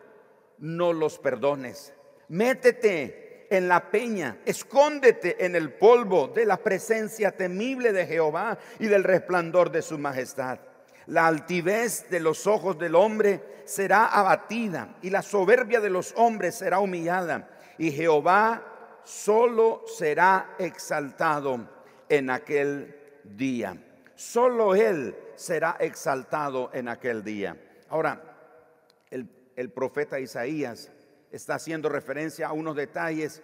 no 0.58 0.92
los 0.92 1.18
perdones. 1.18 1.92
Métete 2.28 3.25
en 3.50 3.68
la 3.68 3.90
peña, 3.90 4.38
escóndete 4.44 5.44
en 5.44 5.56
el 5.56 5.72
polvo 5.72 6.28
de 6.28 6.46
la 6.46 6.56
presencia 6.56 7.32
temible 7.32 7.92
de 7.92 8.06
Jehová 8.06 8.58
y 8.78 8.86
del 8.86 9.04
resplandor 9.04 9.70
de 9.70 9.82
su 9.82 9.98
majestad. 9.98 10.58
La 11.06 11.26
altivez 11.26 12.08
de 12.10 12.20
los 12.20 12.46
ojos 12.46 12.78
del 12.78 12.94
hombre 12.94 13.62
será 13.64 14.06
abatida 14.06 14.96
y 15.02 15.10
la 15.10 15.22
soberbia 15.22 15.80
de 15.80 15.90
los 15.90 16.12
hombres 16.16 16.56
será 16.56 16.80
humillada 16.80 17.48
y 17.78 17.92
Jehová 17.92 19.00
solo 19.04 19.84
será 19.86 20.54
exaltado 20.58 21.68
en 22.08 22.30
aquel 22.30 22.96
día. 23.22 23.76
Solo 24.14 24.74
Él 24.74 25.16
será 25.36 25.76
exaltado 25.78 26.70
en 26.72 26.88
aquel 26.88 27.22
día. 27.22 27.56
Ahora, 27.88 28.20
el, 29.10 29.28
el 29.54 29.70
profeta 29.70 30.18
Isaías 30.18 30.90
está 31.30 31.56
haciendo 31.56 31.88
referencia 31.88 32.48
a 32.48 32.52
unos 32.52 32.76
detalles 32.76 33.42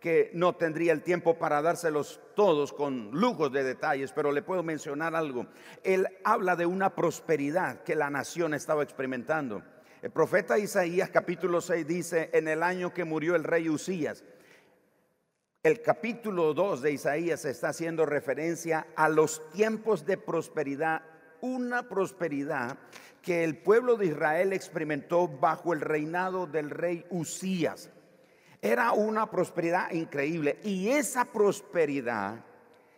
que 0.00 0.30
no 0.32 0.54
tendría 0.54 0.92
el 0.92 1.02
tiempo 1.02 1.38
para 1.38 1.60
dárselos 1.60 2.20
todos 2.34 2.72
con 2.72 3.10
lujos 3.12 3.52
de 3.52 3.64
detalles, 3.64 4.12
pero 4.12 4.30
le 4.30 4.42
puedo 4.42 4.62
mencionar 4.62 5.14
algo. 5.14 5.46
Él 5.82 6.06
habla 6.24 6.54
de 6.56 6.66
una 6.66 6.94
prosperidad 6.94 7.82
que 7.82 7.96
la 7.96 8.10
nación 8.10 8.54
estaba 8.54 8.82
experimentando. 8.82 9.62
El 10.00 10.10
profeta 10.10 10.58
Isaías 10.58 11.10
capítulo 11.10 11.60
6 11.60 11.86
dice, 11.86 12.30
en 12.32 12.46
el 12.46 12.62
año 12.62 12.94
que 12.94 13.04
murió 13.04 13.34
el 13.34 13.42
rey 13.42 13.68
Usías, 13.68 14.22
el 15.64 15.82
capítulo 15.82 16.54
2 16.54 16.82
de 16.82 16.92
Isaías 16.92 17.44
está 17.44 17.70
haciendo 17.70 18.06
referencia 18.06 18.86
a 18.94 19.08
los 19.08 19.50
tiempos 19.50 20.06
de 20.06 20.16
prosperidad, 20.16 21.02
una 21.40 21.88
prosperidad 21.88 22.78
que 23.22 23.44
el 23.44 23.58
pueblo 23.58 23.96
de 23.96 24.06
Israel 24.06 24.52
experimentó 24.52 25.28
bajo 25.28 25.72
el 25.72 25.80
reinado 25.80 26.46
del 26.46 26.70
rey 26.70 27.04
Usías. 27.10 27.90
Era 28.60 28.92
una 28.92 29.30
prosperidad 29.30 29.92
increíble 29.92 30.58
y 30.64 30.88
esa 30.88 31.24
prosperidad 31.24 32.44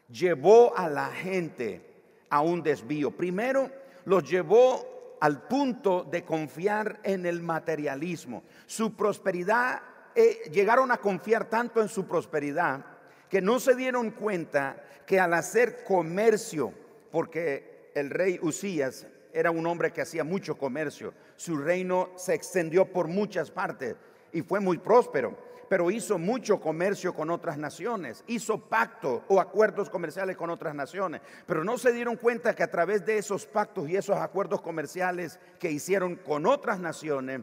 llevó 0.08 0.76
a 0.76 0.88
la 0.88 1.06
gente 1.06 1.84
a 2.28 2.40
un 2.40 2.62
desvío. 2.62 3.10
Primero, 3.10 3.70
los 4.04 4.28
llevó 4.28 5.16
al 5.20 5.42
punto 5.42 6.04
de 6.04 6.24
confiar 6.24 7.00
en 7.02 7.26
el 7.26 7.42
materialismo. 7.42 8.42
Su 8.66 8.94
prosperidad, 8.94 9.82
eh, 10.14 10.48
llegaron 10.50 10.90
a 10.90 10.96
confiar 10.96 11.50
tanto 11.50 11.82
en 11.82 11.88
su 11.88 12.06
prosperidad 12.06 12.84
que 13.28 13.40
no 13.40 13.60
se 13.60 13.74
dieron 13.74 14.10
cuenta 14.10 14.82
que 15.06 15.20
al 15.20 15.34
hacer 15.34 15.84
comercio, 15.84 16.72
porque 17.10 17.69
el 17.94 18.10
rey 18.10 18.38
Usías 18.42 19.06
era 19.32 19.50
un 19.50 19.66
hombre 19.66 19.92
que 19.92 20.02
hacía 20.02 20.24
mucho 20.24 20.56
comercio. 20.56 21.14
Su 21.36 21.56
reino 21.56 22.10
se 22.16 22.34
extendió 22.34 22.86
por 22.86 23.08
muchas 23.08 23.50
partes 23.50 23.96
y 24.32 24.42
fue 24.42 24.60
muy 24.60 24.78
próspero, 24.78 25.36
pero 25.68 25.90
hizo 25.90 26.18
mucho 26.18 26.60
comercio 26.60 27.14
con 27.14 27.30
otras 27.30 27.56
naciones, 27.56 28.24
hizo 28.26 28.58
pactos 28.58 29.22
o 29.28 29.40
acuerdos 29.40 29.88
comerciales 29.88 30.36
con 30.36 30.50
otras 30.50 30.74
naciones, 30.74 31.20
pero 31.46 31.62
no 31.62 31.78
se 31.78 31.92
dieron 31.92 32.16
cuenta 32.16 32.54
que 32.54 32.64
a 32.64 32.70
través 32.70 33.06
de 33.06 33.18
esos 33.18 33.46
pactos 33.46 33.88
y 33.88 33.96
esos 33.96 34.16
acuerdos 34.16 34.60
comerciales 34.62 35.38
que 35.60 35.70
hicieron 35.70 36.16
con 36.16 36.46
otras 36.46 36.80
naciones, 36.80 37.42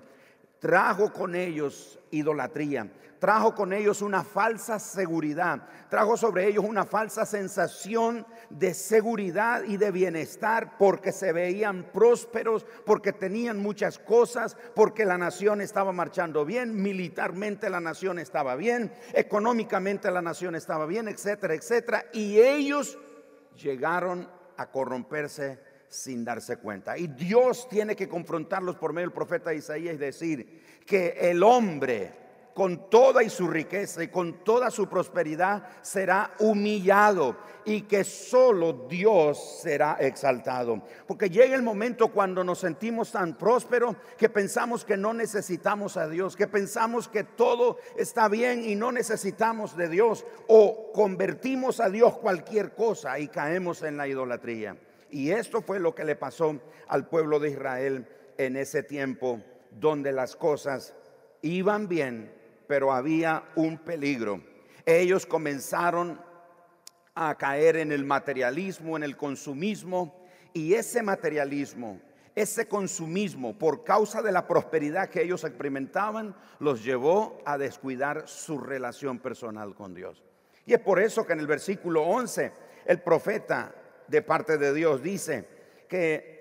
trajo 0.60 1.12
con 1.14 1.36
ellos 1.36 2.00
idolatría, 2.12 2.92
trajo 3.20 3.56
con 3.56 3.74
ellos 3.74 4.02
una 4.02 4.24
falsa 4.24 4.80
seguridad, 4.80 5.68
trajo 5.90 6.18
sobre 6.18 6.48
ellos 6.48 6.64
una 6.66 6.86
falsa 6.86 7.26
sensación 7.26 8.26
de 8.50 8.74
seguridad 8.74 9.64
y 9.64 9.78
de 9.78 9.92
bienestar 9.92 10.78
porque 10.78 11.12
se 11.12 11.32
veían 11.32 11.90
prósperos, 11.94 12.66
porque 12.86 13.14
tenían 13.14 13.60
muchas 13.60 14.00
cosas, 14.00 14.56
porque 14.76 15.06
la 15.06 15.18
nación 15.18 15.62
estaba 15.62 15.92
marchando 15.92 16.46
bien, 16.46 16.82
militarmente 16.82 17.70
la 17.70 17.80
nación 17.80 18.20
estaba 18.20 18.56
bien, 18.56 18.94
económicamente 19.14 20.12
la 20.12 20.22
nación 20.22 20.56
estaba 20.56 20.86
bien, 20.86 21.08
etcétera, 21.08 21.54
etcétera. 21.54 22.06
Y 22.14 22.40
ellos 22.40 22.98
llegaron 23.56 24.30
a 24.58 24.72
corromperse 24.72 25.67
sin 25.90 26.24
darse 26.24 26.58
cuenta. 26.58 26.98
Y 26.98 27.08
Dios 27.08 27.68
tiene 27.70 27.96
que 27.96 28.10
confrontarlos 28.10 28.76
por 28.76 28.94
medio 28.94 29.08
del 29.08 29.14
profeta 29.16 29.54
Isaías 29.54 29.96
y 29.96 29.98
decir 29.98 30.62
que 30.86 31.18
el 31.20 31.44
hombre 31.44 32.28
con 32.58 32.90
toda 32.90 33.22
su 33.30 33.48
riqueza 33.48 34.04
y 34.04 34.08
con 34.08 34.44
toda 34.44 34.72
su 34.72 34.90
prosperidad 34.90 35.62
será 35.84 36.34
humillado 36.40 37.38
y 37.66 37.84
que 37.84 38.04
solo 38.04 38.88
Dios 38.90 39.60
será 39.62 39.98
exaltado. 40.00 40.82
Porque 41.06 41.30
llega 41.30 41.54
el 41.54 41.62
momento 41.62 42.08
cuando 42.08 42.44
nos 42.44 42.58
sentimos 42.58 43.12
tan 43.12 43.38
prósperos 43.38 43.96
que 44.18 44.30
pensamos 44.30 44.84
que 44.84 44.98
no 44.98 45.14
necesitamos 45.14 45.98
a 45.98 46.10
Dios, 46.10 46.36
que 46.36 46.48
pensamos 46.48 47.08
que 47.08 47.24
todo 47.24 47.78
está 47.96 48.28
bien 48.28 48.68
y 48.68 48.74
no 48.74 48.92
necesitamos 48.92 49.78
de 49.78 49.90
Dios 49.90 50.26
o 50.48 50.92
convertimos 50.94 51.80
a 51.80 51.92
Dios 51.92 52.18
cualquier 52.18 52.74
cosa 52.74 53.20
y 53.20 53.28
caemos 53.28 53.84
en 53.84 53.98
la 53.98 54.08
idolatría. 54.08 54.76
Y 55.10 55.32
esto 55.32 55.62
fue 55.62 55.80
lo 55.80 55.96
que 55.96 56.06
le 56.06 56.16
pasó 56.16 56.60
al 56.88 57.08
pueblo 57.08 57.40
de 57.40 57.52
Israel 57.52 58.08
en 58.38 58.56
ese 58.56 58.84
tiempo 58.84 59.42
donde 59.72 60.12
las 60.12 60.36
cosas 60.36 60.94
iban 61.42 61.88
bien 61.88 62.38
pero 62.68 62.92
había 62.92 63.44
un 63.56 63.78
peligro. 63.80 64.42
Ellos 64.86 65.26
comenzaron 65.26 66.22
a 67.16 67.36
caer 67.36 67.78
en 67.78 67.92
el 67.92 68.06
materialismo, 68.06 68.96
en 68.96 69.04
el 69.04 69.18
consumismo, 69.18 70.24
y 70.54 70.74
ese 70.74 71.02
materialismo, 71.02 72.00
ese 72.36 72.68
consumismo, 72.68 73.58
por 73.58 73.84
causa 73.84 74.22
de 74.22 74.32
la 74.32 74.48
prosperidad 74.48 75.10
que 75.10 75.24
ellos 75.24 75.44
experimentaban, 75.44 76.36
los 76.60 76.84
llevó 76.84 77.40
a 77.46 77.58
descuidar 77.58 78.28
su 78.28 78.60
relación 78.60 79.20
personal 79.20 79.74
con 79.74 79.94
Dios. 79.94 80.24
Y 80.66 80.74
es 80.74 80.80
por 80.80 81.00
eso 81.00 81.26
que 81.26 81.34
en 81.34 81.40
el 81.40 81.48
versículo 81.48 82.04
11 82.04 82.52
el 82.86 83.02
profeta 83.02 83.74
de 84.08 84.22
parte 84.22 84.58
de 84.58 84.74
Dios 84.74 85.02
dice 85.02 85.46
que 85.88 86.38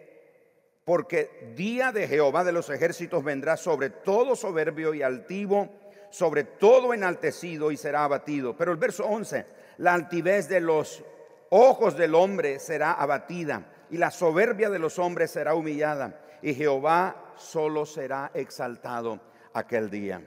porque 0.85 1.53
día 1.57 1.91
de 1.91 2.07
Jehová 2.07 2.45
de 2.45 2.53
los 2.53 2.71
ejércitos 2.71 3.25
vendrá 3.25 3.57
sobre 3.57 3.91
todo 3.91 4.37
soberbio 4.37 4.95
y 4.95 5.03
altivo 5.03 5.71
sobre 6.11 6.45
todo 6.45 6.95
enaltecido 6.95 7.71
y 7.71 7.77
será 7.77 8.05
abatido. 8.05 8.57
Pero 8.57 8.73
el 8.73 8.79
verso 8.79 9.05
11, 9.05 9.47
la 9.79 9.95
altivez 9.95 10.49
de 10.49 10.61
los 10.61 11.05
ojos 11.51 11.97
del 11.97 12.15
hombre 12.15 12.59
será 12.59 12.93
abatida 12.93 13.67
y 13.91 13.99
la 13.99 14.11
soberbia 14.11 14.71
de 14.71 14.79
los 14.79 14.99
hombres 14.99 15.31
será 15.31 15.55
humillada 15.55 16.21
y 16.43 16.55
Jehová 16.55 17.35
solo 17.37 17.87
será 17.87 18.31
exaltado 18.35 19.21
aquel 19.53 19.91
día. 19.91 20.23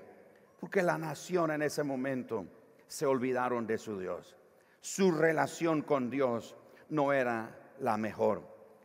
Porque 0.60 0.84
la 0.84 0.98
nación 0.98 1.52
en 1.52 1.62
ese 1.62 1.84
momento 1.84 2.46
se 2.88 3.06
olvidaron 3.06 3.66
de 3.66 3.78
su 3.78 4.00
Dios. 4.00 4.36
Su 4.82 5.12
relación 5.12 5.82
con 5.82 6.10
Dios 6.10 6.56
no 6.90 7.14
era 7.14 7.56
la 7.80 7.98
mejor. 7.98 8.44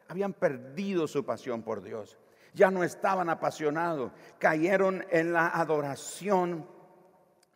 Habían 0.09 0.33
perdido 0.33 1.09
su 1.09 1.25
pasión 1.25 1.63
por 1.63 1.83
Dios. 1.83 2.19
Ya 2.55 2.71
no 2.71 2.85
estaban 2.85 3.29
apasionados. 3.29 4.13
Cayeron 4.39 5.05
en 5.11 5.33
la 5.33 5.49
adoración 5.49 6.69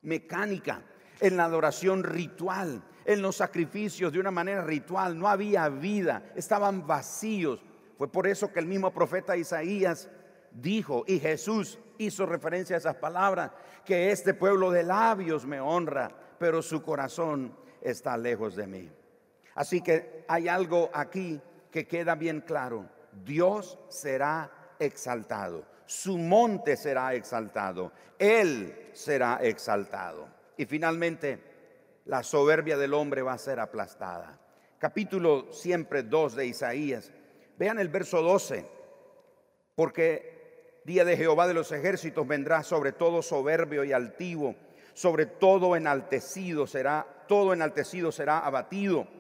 mecánica, 0.02 0.82
en 1.20 1.36
la 1.36 1.44
adoración 1.44 2.02
ritual, 2.02 2.82
en 3.04 3.22
los 3.22 3.36
sacrificios 3.36 4.12
de 4.12 4.20
una 4.20 4.30
manera 4.30 4.62
ritual. 4.62 5.18
No 5.18 5.28
había 5.28 5.68
vida. 5.68 6.32
Estaban 6.34 6.86
vacíos. 6.86 7.62
Fue 7.96 8.10
por 8.10 8.26
eso 8.26 8.52
que 8.52 8.60
el 8.60 8.66
mismo 8.66 8.92
profeta 8.92 9.36
Isaías 9.36 10.08
dijo, 10.52 11.04
y 11.06 11.18
Jesús 11.18 11.78
hizo 11.98 12.26
referencia 12.26 12.76
a 12.76 12.78
esas 12.78 12.96
palabras, 12.96 13.50
que 13.84 14.10
este 14.10 14.34
pueblo 14.34 14.70
de 14.70 14.82
labios 14.82 15.44
me 15.44 15.60
honra, 15.60 16.10
pero 16.38 16.62
su 16.62 16.82
corazón 16.82 17.56
está 17.80 18.16
lejos 18.16 18.54
de 18.56 18.66
mí. 18.66 18.90
Así 19.54 19.80
que 19.80 20.17
hay 20.28 20.47
algo 20.47 20.90
aquí 20.92 21.40
que 21.70 21.87
queda 21.87 22.14
bien 22.14 22.42
claro. 22.42 22.87
Dios 23.25 23.78
será 23.88 24.50
exaltado, 24.78 25.64
su 25.87 26.18
monte 26.18 26.76
será 26.76 27.14
exaltado, 27.14 27.90
Él 28.18 28.90
será 28.92 29.38
exaltado. 29.42 30.28
Y 30.56 30.66
finalmente, 30.66 31.40
la 32.04 32.23
soberbia 32.23 32.76
del 32.76 32.94
hombre 32.94 33.23
va 33.23 33.32
a 33.32 33.38
ser 33.38 33.58
aplastada. 33.58 34.38
Capítulo 34.78 35.52
siempre 35.52 36.04
2 36.04 36.37
de 36.37 36.47
Isaías. 36.47 37.11
Vean 37.58 37.80
el 37.80 37.88
verso 37.88 38.23
12, 38.23 38.64
porque 39.75 40.80
día 40.85 41.04
de 41.04 41.16
Jehová 41.16 41.49
de 41.49 41.54
los 41.54 41.73
ejércitos 41.73 42.26
vendrá 42.26 42.62
sobre 42.62 42.92
todo 42.92 43.23
soberbio 43.23 43.82
y 43.82 43.92
altivo, 43.92 44.54
sobre 44.94 45.26
todo 45.26 45.75
enaltecido 45.75 46.66
será, 46.66 47.06
todo 47.26 47.52
enaltecido 47.52 48.12
será 48.12 48.38
abatido 48.38 49.17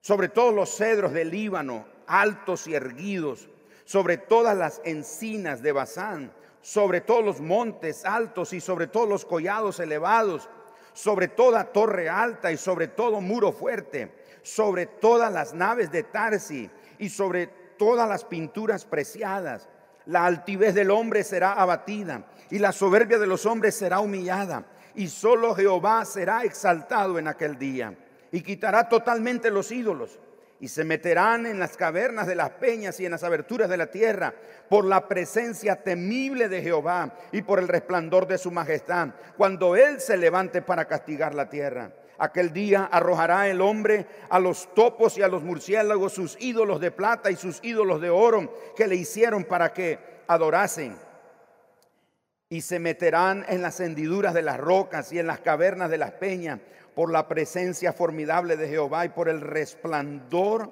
sobre 0.00 0.28
todos 0.28 0.54
los 0.54 0.74
cedros 0.74 1.12
del 1.12 1.30
Líbano, 1.30 1.86
altos 2.06 2.66
y 2.66 2.74
erguidos, 2.74 3.48
sobre 3.84 4.16
todas 4.16 4.56
las 4.56 4.80
encinas 4.84 5.62
de 5.62 5.72
Bazán, 5.72 6.32
sobre 6.62 7.00
todos 7.00 7.24
los 7.24 7.40
montes 7.40 8.04
altos 8.04 8.52
y 8.52 8.60
sobre 8.60 8.86
todos 8.86 9.08
los 9.08 9.24
collados 9.24 9.78
elevados, 9.80 10.48
sobre 10.92 11.28
toda 11.28 11.64
torre 11.64 12.08
alta 12.08 12.50
y 12.50 12.56
sobre 12.56 12.88
todo 12.88 13.20
muro 13.20 13.52
fuerte, 13.52 14.12
sobre 14.42 14.86
todas 14.86 15.32
las 15.32 15.54
naves 15.54 15.90
de 15.92 16.02
Tarsi 16.02 16.70
y 16.98 17.08
sobre 17.08 17.46
todas 17.78 18.08
las 18.08 18.24
pinturas 18.24 18.84
preciadas. 18.84 19.68
La 20.06 20.24
altivez 20.24 20.74
del 20.74 20.90
hombre 20.90 21.24
será 21.24 21.52
abatida 21.52 22.24
y 22.50 22.58
la 22.58 22.72
soberbia 22.72 23.18
de 23.18 23.26
los 23.26 23.44
hombres 23.46 23.74
será 23.74 24.00
humillada 24.00 24.64
y 24.94 25.08
solo 25.08 25.54
Jehová 25.54 26.04
será 26.04 26.42
exaltado 26.42 27.18
en 27.18 27.28
aquel 27.28 27.58
día 27.58 27.94
y 28.32 28.42
quitará 28.42 28.88
totalmente 28.88 29.50
los 29.50 29.70
ídolos 29.72 30.18
y 30.60 30.68
se 30.68 30.84
meterán 30.84 31.46
en 31.46 31.58
las 31.58 31.76
cavernas 31.76 32.26
de 32.26 32.34
las 32.34 32.50
peñas 32.50 33.00
y 33.00 33.06
en 33.06 33.12
las 33.12 33.24
aberturas 33.24 33.68
de 33.68 33.78
la 33.78 33.90
tierra 33.90 34.34
por 34.68 34.84
la 34.84 35.08
presencia 35.08 35.76
temible 35.82 36.48
de 36.48 36.62
Jehová 36.62 37.14
y 37.32 37.42
por 37.42 37.58
el 37.58 37.66
resplandor 37.66 38.26
de 38.26 38.38
su 38.38 38.50
majestad, 38.50 39.08
cuando 39.36 39.74
Él 39.74 40.00
se 40.00 40.18
levante 40.18 40.60
para 40.60 40.84
castigar 40.84 41.34
la 41.34 41.48
tierra. 41.48 41.92
Aquel 42.18 42.52
día 42.52 42.84
arrojará 42.92 43.48
el 43.48 43.62
hombre 43.62 44.06
a 44.28 44.38
los 44.38 44.72
topos 44.74 45.16
y 45.16 45.22
a 45.22 45.28
los 45.28 45.42
murciélagos 45.42 46.12
sus 46.12 46.36
ídolos 46.38 46.78
de 46.78 46.90
plata 46.90 47.30
y 47.30 47.36
sus 47.36 47.58
ídolos 47.62 48.02
de 48.02 48.10
oro 48.10 48.54
que 48.76 48.86
le 48.86 48.96
hicieron 48.96 49.44
para 49.44 49.72
que 49.72 49.98
adorasen. 50.28 50.94
Y 52.50 52.60
se 52.60 52.78
meterán 52.78 53.46
en 53.48 53.62
las 53.62 53.80
hendiduras 53.80 54.34
de 54.34 54.42
las 54.42 54.58
rocas 54.58 55.10
y 55.12 55.18
en 55.18 55.28
las 55.28 55.40
cavernas 55.40 55.88
de 55.88 55.96
las 55.96 56.10
peñas 56.12 56.60
por 57.00 57.10
la 57.10 57.26
presencia 57.26 57.94
formidable 57.94 58.58
de 58.58 58.68
Jehová 58.68 59.06
y 59.06 59.08
por 59.08 59.30
el 59.30 59.40
resplandor 59.40 60.70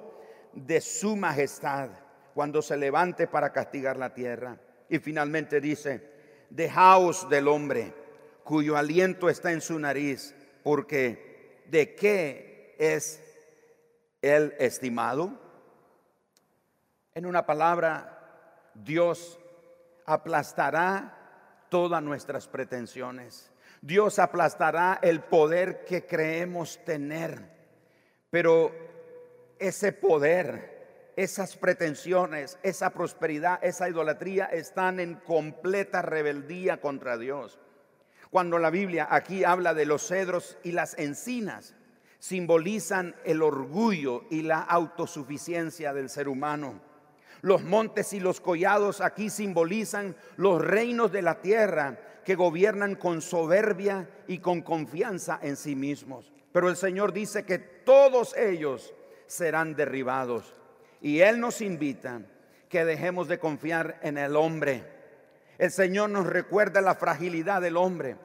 de 0.53 0.79
su 0.79 1.15
majestad 1.15 1.89
cuando 2.35 2.61
se 2.61 2.77
levante 2.77 3.25
para 3.25 3.51
castigar 3.51 3.97
la 3.97 4.13
tierra. 4.13 4.55
Y 4.89 4.99
finalmente 4.99 5.59
dice, 5.59 6.45
dejaos 6.51 7.27
del 7.31 7.47
hombre 7.47 7.95
cuyo 8.43 8.77
aliento 8.77 9.27
está 9.27 9.51
en 9.51 9.59
su 9.59 9.79
nariz, 9.79 10.35
porque 10.61 11.63
¿de 11.65 11.95
qué 11.95 12.75
es 12.77 13.23
el 14.21 14.53
estimado? 14.59 15.31
En 17.15 17.25
una 17.25 17.47
palabra, 17.47 18.69
Dios 18.75 19.39
aplastará 20.05 21.65
todas 21.69 22.03
nuestras 22.03 22.47
pretensiones. 22.47 23.48
Dios 23.81 24.19
aplastará 24.19 24.99
el 25.01 25.21
poder 25.21 25.85
que 25.85 26.05
creemos 26.05 26.83
tener. 26.83 27.41
Pero 28.29 28.71
ese 29.57 29.91
poder, 29.93 31.13
esas 31.15 31.55
pretensiones, 31.55 32.57
esa 32.63 32.91
prosperidad, 32.91 33.59
esa 33.63 33.89
idolatría 33.89 34.45
están 34.45 34.99
en 34.99 35.15
completa 35.15 36.01
rebeldía 36.01 36.81
contra 36.81 37.17
Dios. 37.17 37.59
Cuando 38.29 38.59
la 38.59 38.69
Biblia 38.69 39.07
aquí 39.09 39.43
habla 39.43 39.73
de 39.73 39.85
los 39.85 40.07
cedros 40.07 40.57
y 40.63 40.73
las 40.73 40.97
encinas, 40.99 41.75
simbolizan 42.19 43.15
el 43.23 43.41
orgullo 43.41 44.25
y 44.29 44.43
la 44.43 44.59
autosuficiencia 44.59 45.93
del 45.93 46.09
ser 46.09 46.27
humano. 46.27 46.81
Los 47.41 47.63
montes 47.63 48.11
y 48.13 48.19
los 48.19 48.41
collados 48.41 48.99
aquí 48.99 49.29
simbolizan 49.29 50.15
los 50.35 50.61
reinos 50.61 51.11
de 51.11 51.21
la 51.21 51.41
tierra 51.41 51.97
que 52.23 52.35
gobiernan 52.35 52.95
con 52.95 53.21
soberbia 53.21 54.09
y 54.27 54.39
con 54.39 54.61
confianza 54.61 55.39
en 55.41 55.55
sí 55.55 55.75
mismos. 55.75 56.31
Pero 56.51 56.69
el 56.69 56.75
Señor 56.75 57.13
dice 57.13 57.43
que 57.43 57.59
todos 57.59 58.35
ellos 58.35 58.93
serán 59.27 59.75
derribados. 59.75 60.53
Y 61.01 61.21
Él 61.21 61.39
nos 61.39 61.61
invita 61.61 62.21
que 62.67 62.85
dejemos 62.85 63.27
de 63.27 63.39
confiar 63.39 63.99
en 64.01 64.17
el 64.17 64.35
hombre. 64.35 64.83
El 65.57 65.71
Señor 65.71 66.09
nos 66.09 66.25
recuerda 66.25 66.81
la 66.81 66.95
fragilidad 66.95 67.61
del 67.61 67.77
hombre. 67.77 68.15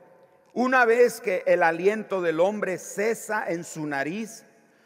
Una 0.52 0.84
vez 0.84 1.20
que 1.20 1.42
el 1.46 1.62
aliento 1.62 2.22
del 2.22 2.40
hombre 2.40 2.78
cesa 2.78 3.44
en 3.48 3.64
su 3.64 3.86
nariz, 3.86 4.44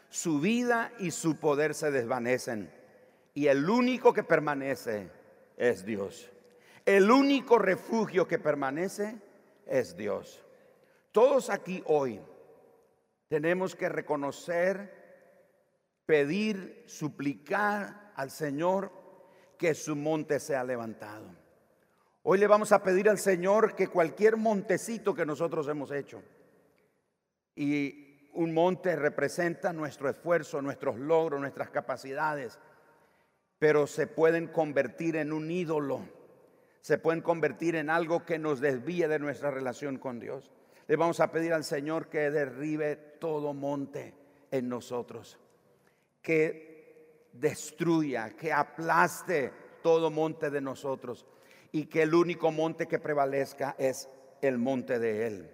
su 0.09 0.39
vida 0.39 0.91
y 0.97 1.11
su 1.11 1.37
poder 1.37 1.75
se 1.75 1.91
desvanecen. 1.91 2.71
Y 3.35 3.47
el 3.47 3.69
único 3.69 4.13
que 4.13 4.23
permanece 4.23 5.09
es 5.57 5.85
Dios. 5.85 6.31
El 6.89 7.11
único 7.11 7.59
refugio 7.59 8.27
que 8.27 8.39
permanece 8.39 9.21
es 9.67 9.95
Dios. 9.95 10.43
Todos 11.11 11.51
aquí 11.51 11.83
hoy 11.85 12.19
tenemos 13.27 13.75
que 13.75 13.89
reconocer, 13.89 14.91
pedir, 16.07 16.85
suplicar 16.87 18.11
al 18.15 18.31
Señor 18.31 18.91
que 19.55 19.75
su 19.75 19.95
monte 19.95 20.39
sea 20.39 20.63
levantado. 20.63 21.27
Hoy 22.23 22.39
le 22.39 22.47
vamos 22.47 22.71
a 22.71 22.81
pedir 22.81 23.07
al 23.07 23.19
Señor 23.19 23.75
que 23.75 23.87
cualquier 23.87 24.35
montecito 24.35 25.13
que 25.13 25.27
nosotros 25.27 25.67
hemos 25.67 25.91
hecho, 25.91 26.23
y 27.53 28.31
un 28.33 28.51
monte 28.51 28.95
representa 28.95 29.73
nuestro 29.73 30.09
esfuerzo, 30.09 30.59
nuestros 30.59 30.97
logros, 30.97 31.39
nuestras 31.39 31.69
capacidades, 31.69 32.57
pero 33.59 33.85
se 33.85 34.07
pueden 34.07 34.47
convertir 34.47 35.17
en 35.17 35.31
un 35.31 35.51
ídolo 35.51 36.17
se 36.81 36.97
pueden 36.97 37.21
convertir 37.21 37.75
en 37.75 37.89
algo 37.89 38.25
que 38.25 38.39
nos 38.39 38.59
desvíe 38.59 39.07
de 39.07 39.19
nuestra 39.19 39.51
relación 39.51 39.97
con 39.97 40.19
Dios. 40.19 40.51
Le 40.87 40.95
vamos 40.95 41.19
a 41.19 41.31
pedir 41.31 41.53
al 41.53 41.63
Señor 41.63 42.07
que 42.07 42.31
derribe 42.31 42.95
todo 43.19 43.53
monte 43.53 44.13
en 44.51 44.69
nosotros, 44.69 45.37
que 46.21 47.29
destruya, 47.33 48.31
que 48.31 48.51
aplaste 48.51 49.51
todo 49.83 50.09
monte 50.09 50.49
de 50.49 50.61
nosotros 50.61 51.25
y 51.71 51.85
que 51.85 52.03
el 52.03 52.15
único 52.15 52.51
monte 52.51 52.87
que 52.87 52.99
prevalezca 52.99 53.75
es 53.77 54.09
el 54.41 54.57
monte 54.57 54.99
de 54.99 55.27
Él, 55.27 55.51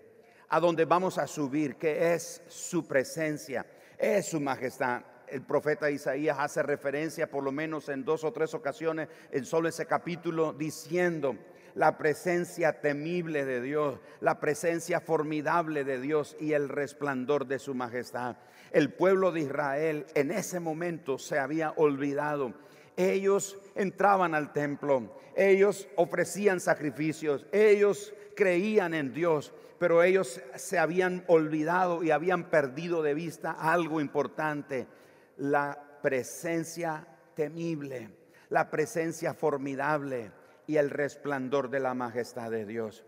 a 0.50 0.60
donde 0.60 0.86
vamos 0.86 1.18
a 1.18 1.28
subir, 1.28 1.76
que 1.76 2.14
es 2.14 2.42
su 2.48 2.88
presencia, 2.88 3.66
es 3.98 4.28
su 4.28 4.40
majestad 4.40 5.02
el 5.30 5.42
profeta 5.42 5.90
Isaías 5.90 6.38
hace 6.40 6.64
referencia 6.64 7.30
por 7.30 7.44
lo 7.44 7.52
menos 7.52 7.90
en 7.90 8.06
dos 8.06 8.24
o 8.24 8.32
tres 8.32 8.54
ocasiones 8.54 9.10
en 9.32 9.46
solo 9.46 9.70
ese 9.70 9.86
capítulo 9.86 10.54
diciendo 10.54 11.36
la 11.76 11.98
presencia 11.98 12.80
temible 12.80 13.46
de 13.46 13.62
Dios, 13.62 14.00
la 14.22 14.40
presencia 14.40 15.02
formidable 15.02 15.84
de 15.84 16.00
Dios 16.00 16.36
y 16.40 16.54
el 16.54 16.70
resplandor 16.70 17.48
de 17.48 17.60
su 17.60 17.76
majestad. 17.76 18.38
El 18.72 18.94
pueblo 18.94 19.32
de 19.32 19.42
Israel 19.42 20.06
en 20.16 20.32
ese 20.32 20.60
momento 20.60 21.18
se 21.18 21.38
había 21.38 21.72
olvidado. 21.72 22.54
Ellos 22.98 23.58
entraban 23.76 24.36
al 24.36 24.54
templo, 24.54 25.12
ellos 25.36 25.88
ofrecían 25.98 26.62
sacrificios, 26.62 27.46
ellos 27.52 28.14
creían 28.38 28.94
en 28.94 29.14
Dios, 29.14 29.54
pero 29.78 30.02
ellos 30.02 30.42
se 30.56 30.80
habían 30.80 31.26
olvidado 31.28 32.04
y 32.04 32.12
habían 32.12 32.50
perdido 32.50 33.04
de 33.04 33.14
vista 33.14 33.52
algo 33.52 34.00
importante 34.00 34.88
la 35.38 36.00
presencia 36.02 37.08
temible, 37.36 38.10
la 38.50 38.70
presencia 38.70 39.34
formidable 39.34 40.32
y 40.68 40.78
el 40.78 40.90
resplandor 40.90 41.70
de 41.70 41.80
la 41.80 41.94
majestad 41.94 42.52
de 42.52 42.66
Dios. 42.66 43.06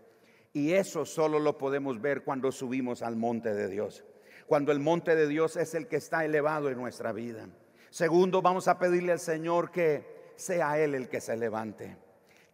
Y 0.52 0.72
eso 0.72 1.04
solo 1.04 1.38
lo 1.38 1.58
podemos 1.58 2.00
ver 2.00 2.24
cuando 2.24 2.52
subimos 2.52 3.02
al 3.02 3.16
monte 3.16 3.54
de 3.54 3.68
Dios. 3.68 4.04
Cuando 4.46 4.72
el 4.72 4.80
monte 4.80 5.14
de 5.14 5.26
Dios 5.26 5.56
es 5.56 5.74
el 5.74 5.88
que 5.88 5.96
está 5.96 6.24
elevado 6.24 6.70
en 6.70 6.78
nuestra 6.78 7.12
vida. 7.12 7.48
Segundo, 7.90 8.42
vamos 8.42 8.68
a 8.68 8.78
pedirle 8.78 9.12
al 9.12 9.20
Señor 9.20 9.70
que 9.70 10.32
sea 10.36 10.78
Él 10.78 10.94
el 10.94 11.08
que 11.08 11.20
se 11.20 11.36
levante. 11.36 11.96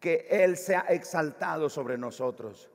Que 0.00 0.26
Él 0.28 0.56
sea 0.56 0.80
exaltado 0.88 1.68
sobre 1.68 1.96
nosotros. 1.96 2.70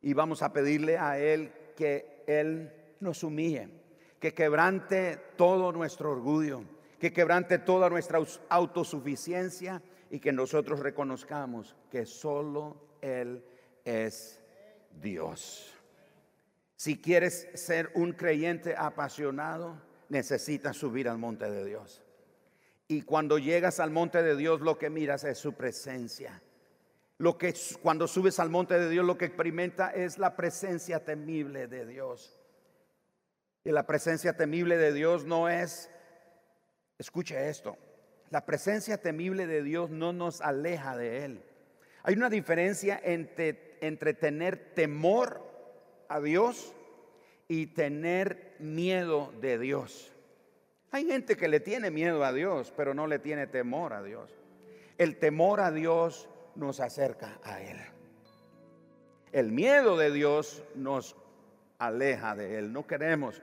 Y 0.00 0.12
vamos 0.12 0.42
a 0.42 0.52
pedirle 0.52 0.98
a 0.98 1.18
Él 1.18 1.52
que 1.76 2.24
Él 2.26 2.72
nos 3.00 3.22
humille. 3.22 3.81
Que 4.22 4.32
quebrante 4.32 5.18
todo 5.36 5.72
nuestro 5.72 6.12
orgullo. 6.12 6.62
Que 7.00 7.12
quebrante 7.12 7.58
toda 7.58 7.90
nuestra 7.90 8.20
autosuficiencia. 8.50 9.82
Y 10.10 10.20
que 10.20 10.30
nosotros 10.30 10.78
reconozcamos 10.78 11.74
que 11.90 12.06
solo 12.06 12.76
Él 13.00 13.44
es 13.84 14.40
Dios. 15.00 15.74
Si 16.76 17.00
quieres 17.00 17.48
ser 17.54 17.90
un 17.96 18.12
creyente 18.12 18.76
apasionado, 18.76 19.82
necesitas 20.08 20.76
subir 20.76 21.08
al 21.08 21.18
monte 21.18 21.50
de 21.50 21.64
Dios. 21.64 22.04
Y 22.86 23.02
cuando 23.02 23.38
llegas 23.38 23.80
al 23.80 23.90
monte 23.90 24.22
de 24.22 24.36
Dios, 24.36 24.60
lo 24.60 24.78
que 24.78 24.88
miras 24.88 25.24
es 25.24 25.36
su 25.38 25.54
presencia. 25.54 26.40
Lo 27.18 27.36
que 27.38 27.52
cuando 27.82 28.06
subes 28.06 28.38
al 28.38 28.50
monte 28.50 28.78
de 28.78 28.88
Dios, 28.88 29.04
lo 29.04 29.18
que 29.18 29.24
experimenta 29.24 29.90
es 29.90 30.16
la 30.16 30.36
presencia 30.36 31.04
temible 31.04 31.66
de 31.66 31.86
Dios. 31.86 32.38
Y 33.64 33.70
la 33.70 33.86
presencia 33.86 34.36
temible 34.36 34.76
de 34.76 34.92
Dios 34.92 35.24
no 35.24 35.48
es, 35.48 35.90
escuche 36.98 37.48
esto, 37.48 37.76
la 38.30 38.44
presencia 38.44 38.98
temible 38.98 39.46
de 39.46 39.62
Dios 39.62 39.90
no 39.90 40.12
nos 40.12 40.40
aleja 40.40 40.96
de 40.96 41.24
Él. 41.24 41.44
Hay 42.02 42.14
una 42.14 42.30
diferencia 42.30 43.00
entre 43.02 43.72
entre 43.82 44.14
tener 44.14 44.74
temor 44.74 45.42
a 46.08 46.20
Dios 46.20 46.72
y 47.48 47.66
tener 47.66 48.54
miedo 48.60 49.32
de 49.40 49.58
Dios. 49.58 50.12
Hay 50.92 51.04
gente 51.04 51.36
que 51.36 51.48
le 51.48 51.58
tiene 51.58 51.90
miedo 51.90 52.24
a 52.24 52.32
Dios, 52.32 52.72
pero 52.76 52.94
no 52.94 53.08
le 53.08 53.18
tiene 53.18 53.48
temor 53.48 53.92
a 53.92 54.02
Dios. 54.02 54.30
El 54.98 55.18
temor 55.18 55.60
a 55.60 55.72
Dios 55.72 56.28
nos 56.54 56.78
acerca 56.78 57.40
a 57.42 57.60
Él. 57.60 57.78
El 59.32 59.50
miedo 59.50 59.96
de 59.96 60.12
Dios 60.12 60.62
nos 60.76 61.16
aleja 61.78 62.36
de 62.36 62.58
Él. 62.58 62.72
No 62.72 62.86
queremos. 62.86 63.42